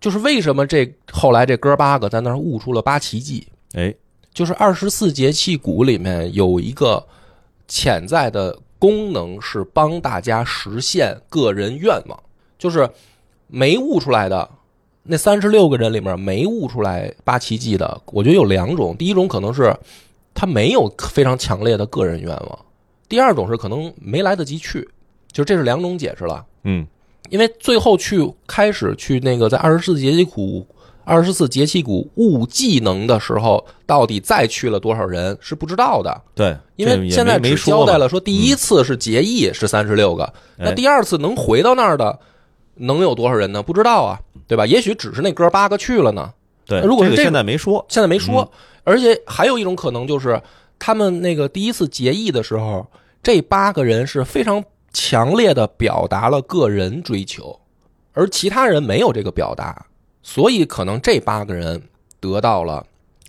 [0.00, 3.46] 就是为什么这后来这哥八个在那儿悟出了八奇迹？
[3.74, 3.94] 哎
[4.32, 7.04] 就是二十四节气谷里面有一个
[7.66, 12.22] 潜在的功能是帮大家实现个人愿望，
[12.56, 12.88] 就是
[13.48, 14.48] 没悟出来的
[15.10, 19.74] 那三十六个人里面没悟出来八奇迹的，我觉得有两种，第一种可能是
[20.34, 22.58] 他没有非常强烈的个人愿望，
[23.08, 24.86] 第二种是可能没来得及去，
[25.32, 26.44] 就这是两种解释了。
[26.64, 26.86] 嗯
[27.30, 30.66] 因为最后去开始去那个在二十四节气谷、
[31.04, 42.18] 二十四节气谷悟技能的时候，到底再去了多少人是不知道的，对，因为现在只交代了说第一次是结义是三十六个，那哎第二次能回到那儿的
[42.76, 43.62] 能有多少人呢？
[43.62, 44.18] 不知道啊，
[44.48, 44.66] 对吧？
[44.66, 46.32] 也许只是那哥八个去了呢，
[46.66, 48.42] 对，如果是这现在没说，现在没说。
[48.42, 50.40] 嗯而且还有一种可能就是，
[50.78, 52.86] 他们那个第一次结义的时候，
[53.22, 57.60] 这八个人是非常强烈的表达了个人追求，
[58.14, 59.84] 而其他人没有这个表达，
[60.22, 61.82] 所以可能这八个人
[62.18, 62.82] 得到了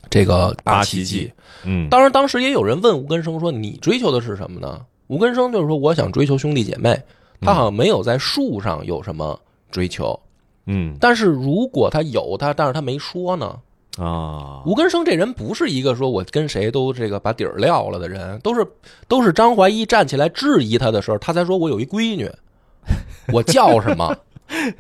[0.10, 1.30] 这个八奇迹。
[1.66, 6.98] 嗯当然，当时也有人问吴根生说：“你追求的是什么呢？”吴根生就是说：“我想追求兄弟姐妹。”
[7.42, 9.38] 他好像没有在树上有什么
[9.70, 10.18] 追求，
[10.66, 13.56] 嗯但是如果他有他，但是他没说呢。
[13.98, 18.66] 啊，吴根生这人不是一个说我跟谁都这个把底儿撂了的人，都是
[19.10, 22.30] 都是张怀义站起来质疑他的时候，他才说我有一闺女，
[23.34, 24.16] 我叫什么，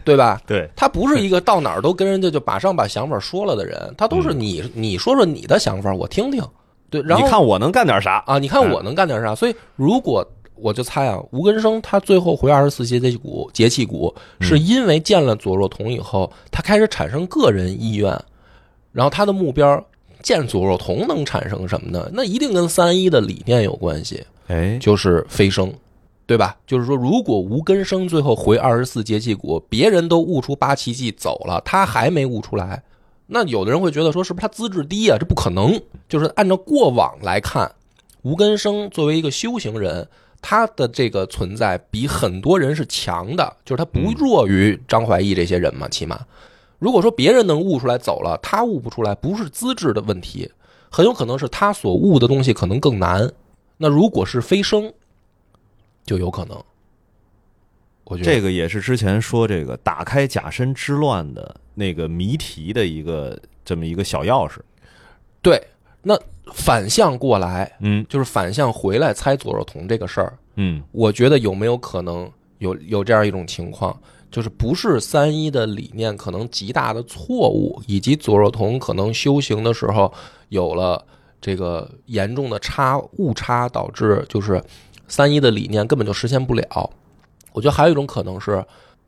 [0.05, 0.39] 对吧？
[0.47, 6.41] 对，他不是一个到哪儿都跟人家就马上把想法说了的人，他都是你你说说你的想法，我听听。
[6.89, 8.23] 对，然后你看我能干点啥？
[8.25, 9.35] 啊，你看我能干点啥？
[9.35, 10.25] 所以如果
[10.61, 18.19] 我就猜啊，吴根生他最后回二十四节气谷，节气谷是因为见了左若彤以后，他开始产生个人意愿，
[18.91, 19.83] 然后他的目标
[20.21, 22.09] 见左若彤能产生什么呢？
[22.13, 25.73] 那一定跟三一的理念有关系，哎，就是飞升，
[26.25, 26.57] 对吧？
[26.67, 32.83] 就是说，如果吴根生最后回二十四节气谷，别人都悟出八奇迹走了，他还没悟出来，
[33.27, 35.17] 那有的人会觉得说，是不是他资质低啊？
[35.19, 35.79] 这不可能。
[36.07, 37.71] 就是按照过往来看，
[38.23, 40.07] 吴根生作为一个修行人，
[40.41, 45.87] 他的这个存在比很多人是强的，就是他不弱于张怀义这些人嘛。
[45.89, 46.25] 起码，
[46.79, 50.51] 如果说别人能悟出来走了，他悟不出来，不是资质的问题，
[50.89, 53.31] 很有可能是他所悟的东西可能更难。
[53.77, 54.93] 那如果是飞升，
[56.05, 56.63] 就有可能。
[58.05, 64.59] 我觉得这个也是之前说这个打开假身之乱的那个谜题的一个这么一个小钥匙。
[65.41, 65.61] 对。
[66.01, 66.17] 那
[66.53, 68.05] 反向过来，嗯。
[68.09, 70.81] 就是反向回来猜左若彤这个事儿，嗯。
[70.91, 73.97] 我觉得有没有可能有有这样一种情况，
[74.31, 80.13] 就是不是三一的理念可能极大的错误，以及左若彤可能修行的时候
[80.49, 81.03] 有了
[81.41, 84.61] 这个严重的差误差，导致就是
[85.07, 86.89] 三一的理念根本就实现不了。
[87.53, 88.63] 我觉得还有一种可能是，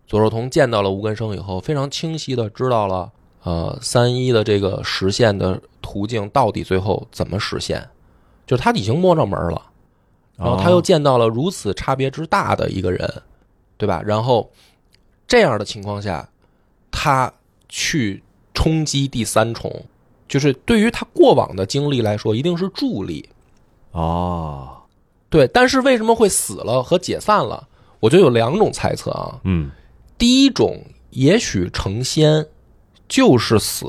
[0.08, 3.12] 左若彤见到了吴根生以后，非常清晰的知道了，
[3.44, 7.88] 呃，三一的这个实现的途径到底最后怎么实现，
[8.46, 9.62] 就是他已经摸着门了。
[10.38, 13.22] 然后他又见到了如此差别之大的一个人，
[13.78, 14.02] 对吧？
[14.04, 14.50] 然后
[15.28, 16.28] 这样的情况下，
[16.90, 17.32] 他
[17.70, 18.24] 去
[18.54, 19.86] 冲击第三重，
[20.28, 23.30] 就是对于他过往的经历来说，一定是助力。
[23.92, 24.78] 哦，
[25.30, 27.68] 对，但是为什么会死了和解散了？
[28.00, 29.40] 我觉得有两种猜测啊。
[29.44, 29.70] 嗯
[30.18, 32.48] 第一种，也许成仙
[33.12, 33.86] 就是死，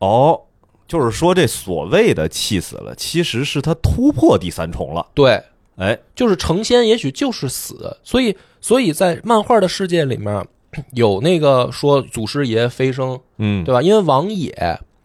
[0.00, 0.40] 哦，
[0.88, 5.06] 就是说这所谓的气死了，其实是他突破第三重了。
[5.14, 5.40] 对，
[5.76, 7.96] 哎，就是成仙，也许就是死。
[8.02, 10.44] 所以，所以在漫画的世界里面，
[10.94, 13.80] 有那个说祖师爷飞升，嗯，对吧？
[13.80, 14.50] 因为王野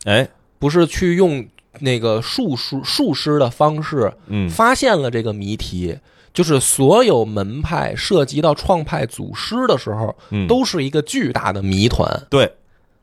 [0.06, 0.28] 哎，
[0.58, 1.46] 不是去用
[1.82, 5.96] 那个术师术师的方式嗯发现了这个谜题，
[6.34, 12.10] 就是所有门派涉及到创派祖师的时候，嗯，都是一个巨大的谜团。
[12.30, 12.52] 对，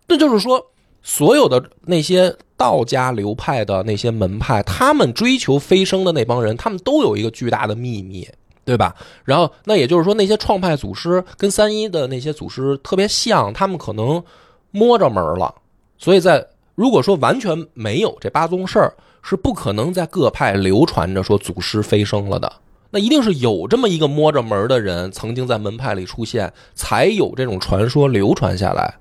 [0.06, 0.64] 那就是说，
[1.02, 8.28] 所有的那些道家流派的那些门派，他们追求飞升的那帮人，他们都有一个巨大的秘密，
[8.64, 8.94] 对吧？
[9.24, 14.22] 然后，那也就是说，那些创派祖师跟三一的那些祖师特别像，他们可能
[14.70, 15.54] 摸着门了。
[15.98, 22.52] 所以在如果说完全没有这八宗事儿，是不可能在各派流传着说祖师飞升了的。
[22.90, 28.94] 那一定是有这么一个摸着门的人，曾经在门派里出现，才有这种传说流传下来，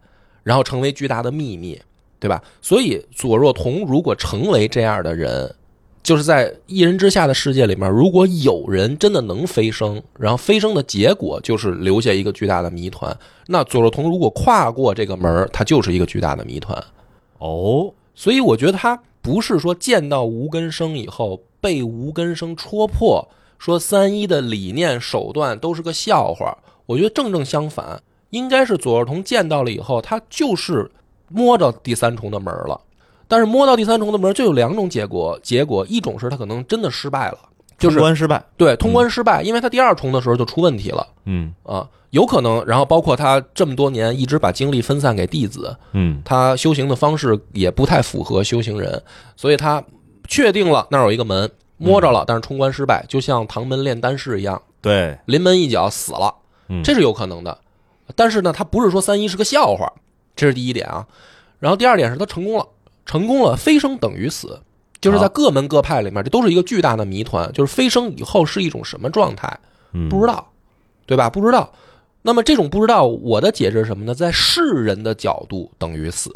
[0.46, 1.82] 然后成为巨大的秘密，
[2.20, 2.42] 对吧？
[2.62, 5.56] 所以左若彤如果成为这样的人，
[6.04, 13.18] 就是在一人之下的世界里面，如果有人真的能飞升，然后飞升的结果就是留下一个巨大的谜团，
[13.48, 16.78] 那左若彤如果跨过这个门，他就是一个巨大的谜团。
[17.40, 23.28] 哦，所以我觉得他不是说见到吴根生以后被吴根生戳破，
[23.58, 26.56] 说三一的理念手段都是个笑话。
[26.86, 28.04] 我觉得正正相反，
[28.36, 30.92] 应该是左若彤见到了以后，他就是
[31.30, 32.80] 摸着第三重的门了。
[33.28, 37.40] 但是摸到第三重的门就有两种结果，结果一种是他可能真的失败了，
[37.80, 38.44] 就是通关失败。
[38.58, 42.64] 对通关失败，因为他第二重的时候就出问题了嗯啊，有可能。
[42.68, 49.02] 然后包括他这么多年一直把精力分散给弟子，嗯他修行的方式也不太符合修行人，
[49.36, 49.84] 所以他
[50.28, 56.32] 确定了那儿有一个门，摸着了，但是冲关失败，就像唐门炼丹师一样，对，临门一脚死了，
[56.70, 57.58] 嗯这是有可能的。
[58.16, 59.92] 但是呢，他不是说三一是个笑话，
[60.36, 61.08] 这是第一点啊。
[61.60, 62.68] 然后第二点是他成功了，
[63.06, 64.60] 成功了，飞升等于死，
[65.02, 69.58] 就是在各门各派里面，这都是一个巨大的谜团，就是飞升以后是一种什么状态，
[69.94, 70.52] 嗯不知道，
[71.06, 71.30] 对吧？
[71.30, 71.72] 不知道。
[72.22, 74.14] 那么这种不知道，我的解释是什么呢？
[74.14, 76.32] 在世人的角度等于死，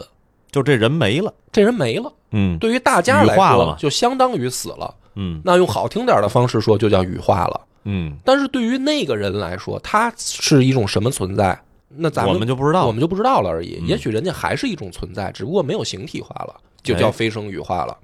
[0.51, 1.33] 就这人没了。
[1.51, 2.11] 这人没了。
[2.31, 4.95] 嗯对于大家来说，就相当于死了。
[5.15, 7.61] 嗯那用好听点的方式说，就叫羽化了。
[7.83, 11.59] 嗯，但是对于那个人来说，他是一种什么存在？
[11.89, 12.85] 那咱们我们就不知道。
[12.85, 13.79] 我们就不知道了而已。
[13.81, 17.97] 嗯也许人家还是一种存在，只不过没有形体化了，就哎叫飞升羽化了。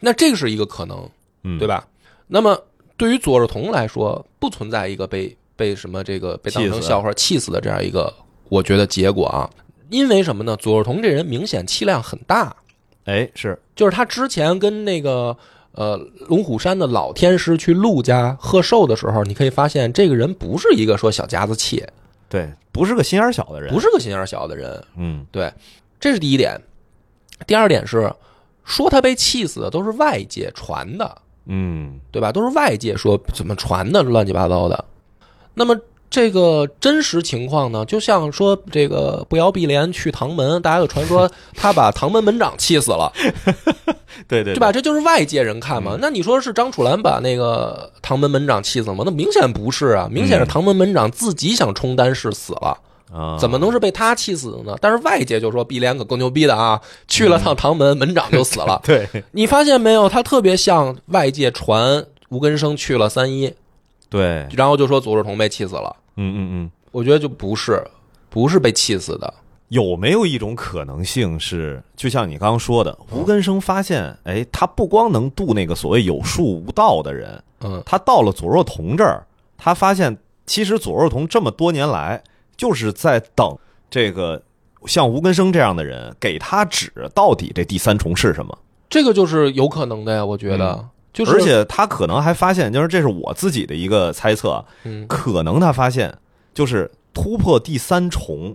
[0.00, 1.08] 那这个是一个可能，
[1.42, 1.86] 嗯对吧？
[2.26, 2.58] 那么
[2.96, 8.12] 对于左若彤来说，不存在一个被被什么这个被当成笑话气死的这样一个，
[8.48, 9.50] 我觉得结果啊。
[9.90, 10.56] 因为什么呢？
[10.56, 12.56] 左若彤这人明显气量很大，
[13.04, 15.36] 哎是就是他之前跟那个
[15.74, 15.96] 呃
[16.28, 21.84] 龙虎山的老天师去陆家贺寿的时候，你可以发现这个人不是一个说小家子气，
[22.28, 23.72] 对，不是个心眼小的人。
[23.72, 24.84] 不是个心眼小的人。
[24.96, 25.52] 嗯对，
[26.00, 26.60] 这是第一点。
[27.46, 28.12] 第二点是
[28.64, 32.30] 说他被气死的都是外界传的，嗯对吧？
[32.30, 34.84] 都是外界说怎么传的乱七八糟的。
[35.54, 35.78] 那么
[36.10, 43.12] 这个真实情况呢，就像说这个不摇碧莲去唐门，大家有传说 他把唐门门长气死了。
[44.28, 44.70] 对对对吧？？
[44.70, 45.98] 这就是外界人看嘛。
[46.00, 49.02] 那你说是张楚岚把那个唐门门长气死了吗？
[49.04, 52.78] 那明显不是啊，明显是唐门门长自己想冲单是死了，
[53.12, 54.76] 啊，怎么能是被他气死的呢？
[54.80, 58.80] 但是外界就说碧莲可够牛逼的啊，去了趟唐门，门长就死了。
[58.86, 60.08] 对你发现没有？
[60.08, 63.52] 他特别像外界传吴根生去了三一，
[64.08, 65.94] 对，然后就说左志同被气死了。
[66.16, 67.82] 嗯嗯嗯，我觉得就不是，
[68.30, 69.34] 不是被气死的。
[69.68, 79.26] 有没有一种可能性是，就像你刚刚说的，吴根生发现，哎，他不光能渡那个所谓有术无道的人，嗯，他到了左若彤这儿，
[79.58, 82.22] 他发现其实左若彤这么多年来
[82.56, 83.56] 就是在等
[83.90, 84.40] 这个
[84.86, 88.56] 像吴根生这样的人给他指到底这第三重是什么。
[88.88, 90.88] 这个就是有可能的呀，我觉得。
[91.14, 96.12] 就是，而且他可能还发现，就是这是我自己的一个猜测，嗯，可能他发现
[96.52, 98.54] 就是突破第三重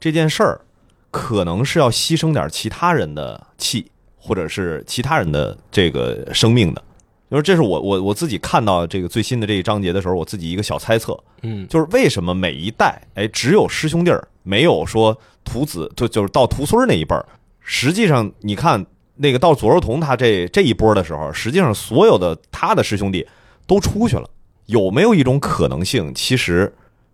[0.00, 0.62] 这件事儿，
[1.10, 6.82] 可能是要牺牲点其他人的气，或者是其他人的这个生命的。
[7.30, 17.22] 就是这是我我我自己看到这个最新的这一章节的时候，我自己一个小猜测，嗯，就是为什么每一代哎只有师兄弟儿，没有说徒子，就就是到徒孙儿那一辈儿。
[17.60, 18.82] 实际上你看
[19.18, 23.26] 那个到左若彤他这这一波的时候，实际上所有的他的师兄弟
[23.66, 24.28] 都出去了。
[24.66, 26.72] 有没有一种可能性，其实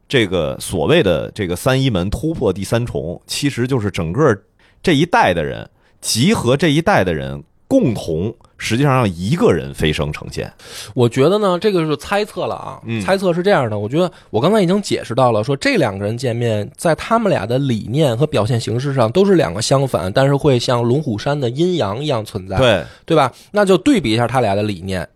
[0.08, 4.36] 这个所谓的这个三一门突破第三重，其实就是整个
[4.82, 7.42] 这一代的人集合这一代的人
[7.74, 10.48] 共同，实际上让一个人飞升成仙。
[10.94, 12.80] 我觉得呢，这个是猜测了啊。
[12.84, 23.32] 嗯猜测是这样的，我觉得我刚才已经解释到了，说这两个人见面，在他们俩的理念和表现形式上都是两个相反，但是会像龙虎山的阴阳一样存在，对，对吧？
[23.50, 25.08] 那就对比一下他俩的理念。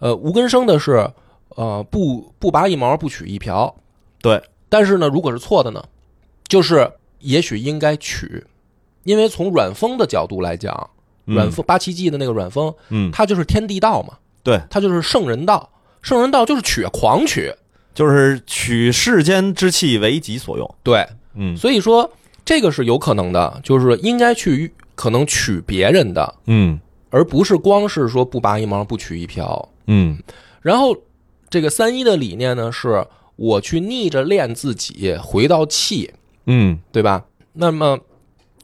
[0.00, 1.10] 呃，吴根生的是，
[1.56, 3.74] 呃，不不拔一毛，不取一瓢。
[4.20, 5.82] 对，但是呢，如果是错的呢，
[6.46, 8.44] 就是也许应该取，
[9.04, 15.68] 因为从阮峰的角度来讲，嗯阮风八奇迹的那个阮风，嗯，他就是天地道嘛，对，他就是圣人道，
[16.02, 17.52] 圣人道就是取，狂取。
[17.92, 20.74] 就是取世间之气为己所用。
[20.84, 21.04] 对，
[21.34, 21.56] 嗯。
[21.56, 22.08] 所以说
[22.44, 26.78] 这个是有可能的，就是应该去可能取别人的，嗯。
[27.10, 29.68] 而不是光是说不拔一毛不取一瓢。
[29.88, 30.16] 嗯。
[30.62, 30.96] 然后
[31.50, 33.04] 这个三一的理念呢，是
[33.34, 36.12] 我去逆着练自己，回到气，
[36.46, 36.78] 嗯。
[36.92, 37.24] 对吧？
[37.52, 37.98] 那么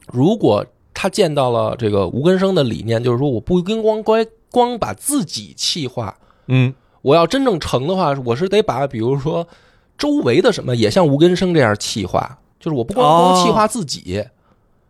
[0.07, 0.65] 如果
[0.99, 6.17] 他见到了这个吴根生的理念，就是说我不跟光光光把自己气化，
[6.47, 6.73] 嗯
[7.03, 9.47] 我要真正成的话，我是得把比如说
[9.95, 14.25] 周围的什么也像吴根生这样气化，就是我不光哦光气化自己，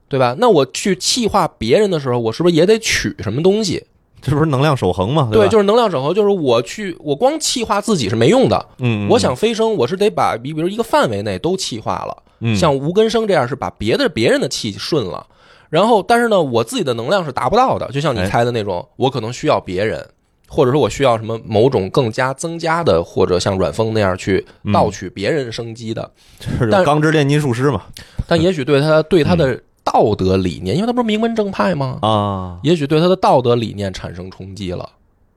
[0.08, 0.34] 对吧？
[0.40, 3.86] 那我去气化别人的时候，我是不是也得取什么东西？
[4.22, 5.28] 这不是能量守恒吗？
[5.30, 5.48] 对，吧？
[5.50, 12.24] 就是能量守恒，就是我去我光气化自己是没用的，嗯，我想飞升，我是得把比比如一个范围内都气化了。
[12.40, 15.26] 嗯像吴根生这样是把别的别人的气顺了，
[15.70, 20.08] 然后但是呢，我自己的能量是达不到的，就像你哎猜的那种，我可能需要别人，
[20.48, 26.10] 或者说我需要什么某种更加增加的，或者像阮峰那样去盗取别人生机的，
[26.40, 27.84] 这但是钢之炼金术师嘛？
[28.28, 32.00] 但也许对他对他的道德理念，因为他不是名门正派吗？
[32.02, 34.90] 啊，也许对他的道德理念产生冲击了，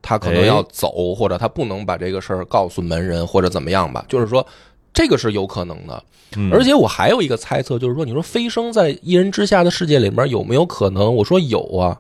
[0.03, 4.05] 他可能哎要走，或者他不能把这个事儿告诉门人，或者怎么样吧。
[4.09, 4.45] 就是说，
[4.93, 6.03] 这个是有可能的。
[6.37, 6.51] 嗯。
[6.53, 11.15] 而且我还有一个猜测，就是说，你说飞升在一人之下的世界里面有没有可能？
[11.15, 11.99] 我说有啊，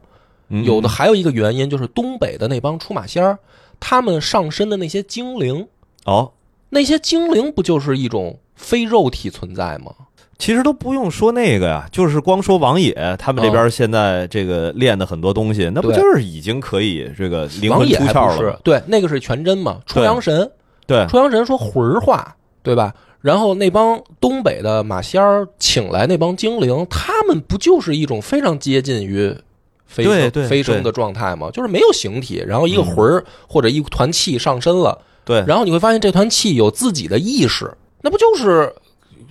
[0.48, 0.64] 嗯。
[0.64, 3.38] 有的还有一个原因就是东北的那帮出马仙儿，
[3.78, 5.66] 他们上身的那些精灵，
[6.04, 6.32] 哦，
[6.68, 9.92] 那些精灵不就是一种非肉体存在吗？
[10.38, 20.50] 其实都不用说那个呀，就是光说王野他们这哦边现在这个练的很多东西，那不就是已经可以这个灵魂出窍了对，那个是全真嘛，出阳神。
[20.86, 22.94] 对，出阳神说魂儿化，对吧？
[23.20, 29.36] 然后那帮东北的马仙儿请来那帮精灵，他们不就是一种非常接近于
[29.84, 31.50] 飞飞升的状态吗？
[31.52, 37.70] 就是没有形体，然后一个魂儿或者一团气上身了，对，然后你会发现这团气有自己的意识，
[38.00, 38.72] 那不就是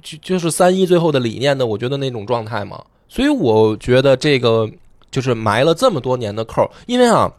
[0.03, 1.65] 就就是三一最后的理念的？
[1.65, 2.80] 我觉得那种状态吗。
[3.07, 4.69] 所以我觉得这个
[5.10, 7.31] 就是埋了这么多年的扣儿，因为啊，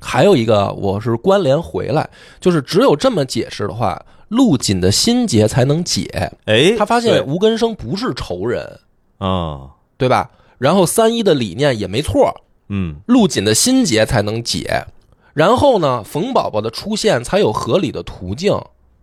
[0.00, 2.08] 还有一个我是关联回来，
[2.38, 4.00] 就是只有这么解释的话，
[4.32, 6.32] 陆锦的心结才能解。
[6.46, 8.80] 哎，他发现对吴根生不是仇人，
[9.18, 9.68] 啊，
[9.98, 10.30] 对吧？
[10.56, 12.34] 然后三一的理念也没错，
[12.68, 14.86] 嗯，陆锦的心结才能解。
[15.34, 18.58] 然后呢，冯宝宝的出现才有合理的途径。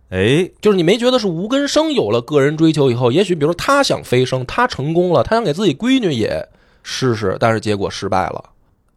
[0.08, 6.48] 哎，就是你没觉得是吴根生有了个人追求以后，也许比如说他想飞升，他成功了，他想给自己闺女也
[6.82, 8.44] 试试，但是结果失败了，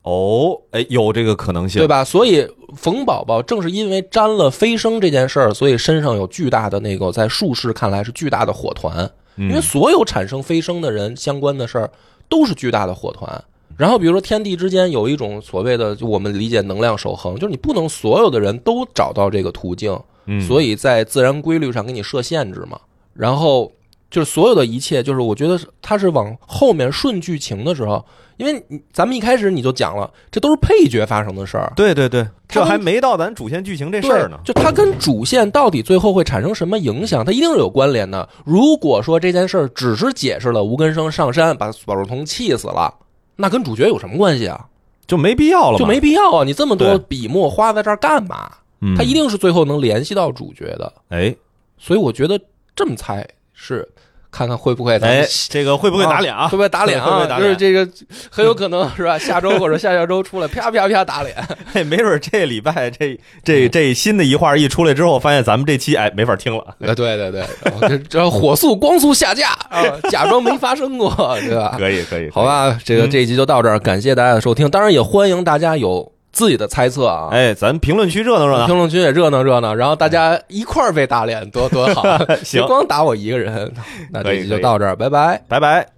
[0.04, 1.88] 哦，哎，有这个可能性，对？
[1.88, 2.04] 吧？
[2.04, 11.90] 所以冯宝宝正是因为沾了飞升这件事儿，所以身上有巨大的那个在术士看来是巨大的火团，因因为所有产生飞升的人相关的事儿
[12.28, 13.44] 都是巨大的火团。
[13.76, 22.80] 然后比如说天地之间有一种所谓的，就我们理解能量守恒，就是你不能所有的人都找到这个途径，嗯，所以在自然规律上给你设限制嘛。
[23.14, 23.72] 然后
[24.14, 28.06] 就是所有的一切，就是我觉得是它是往后面顺剧情的时候，
[28.38, 34.40] 因为你咱们一开始你就讲了，这都是配角发生的事儿，对对对，这还没到咱主线剧情这事儿呢。
[34.46, 38.30] 就它跟主线到底最后会产生什么影响，它一定是有关联的。
[38.46, 42.94] 如果说这件事儿只是解释了吴根生上山把宝若彤气死了，
[43.36, 44.68] 那跟主角有什么关系啊？
[45.08, 46.44] 就没必要了，就没必要啊！
[46.46, 48.52] 你这么多笔墨花在这儿干嘛？
[48.82, 50.94] 嗯，它一定是最后能联系到主角的。
[51.10, 51.36] 哎
[51.80, 52.40] 所以我觉得
[52.76, 53.88] 这么猜是
[54.34, 56.48] 看看会不会哎，这个会不会打脸啊？
[56.48, 57.06] 会不会打脸啊？
[57.06, 57.42] 会不会打脸？
[57.44, 57.88] 就是这个
[58.32, 59.18] 很有可能是吧？
[59.20, 61.36] 下周或者下下周出来啪啪啪打脸，
[61.72, 66.76] 嘿，没准这礼拜这这这新的一话一出来之后，发现咱们这期哎没法听了。
[66.80, 67.46] 呃，对对对，
[67.88, 71.76] 这这火速光速下架 啊，假装没发生过，对吧？
[71.78, 77.30] 可以可以，好吧，这个嗯这一集就到这儿，感谢大家的收听，当然也欢迎大家有自己的猜测啊。
[77.32, 78.66] 哎，咱评论区热闹热闹。
[78.66, 82.04] 评论区也热闹热闹，然后大家一块儿被打脸，多多好，
[82.44, 83.72] 行别光打我一个人。
[84.12, 85.42] 那这集可以可以就到这儿，拜拜。
[85.48, 85.93] 拜拜。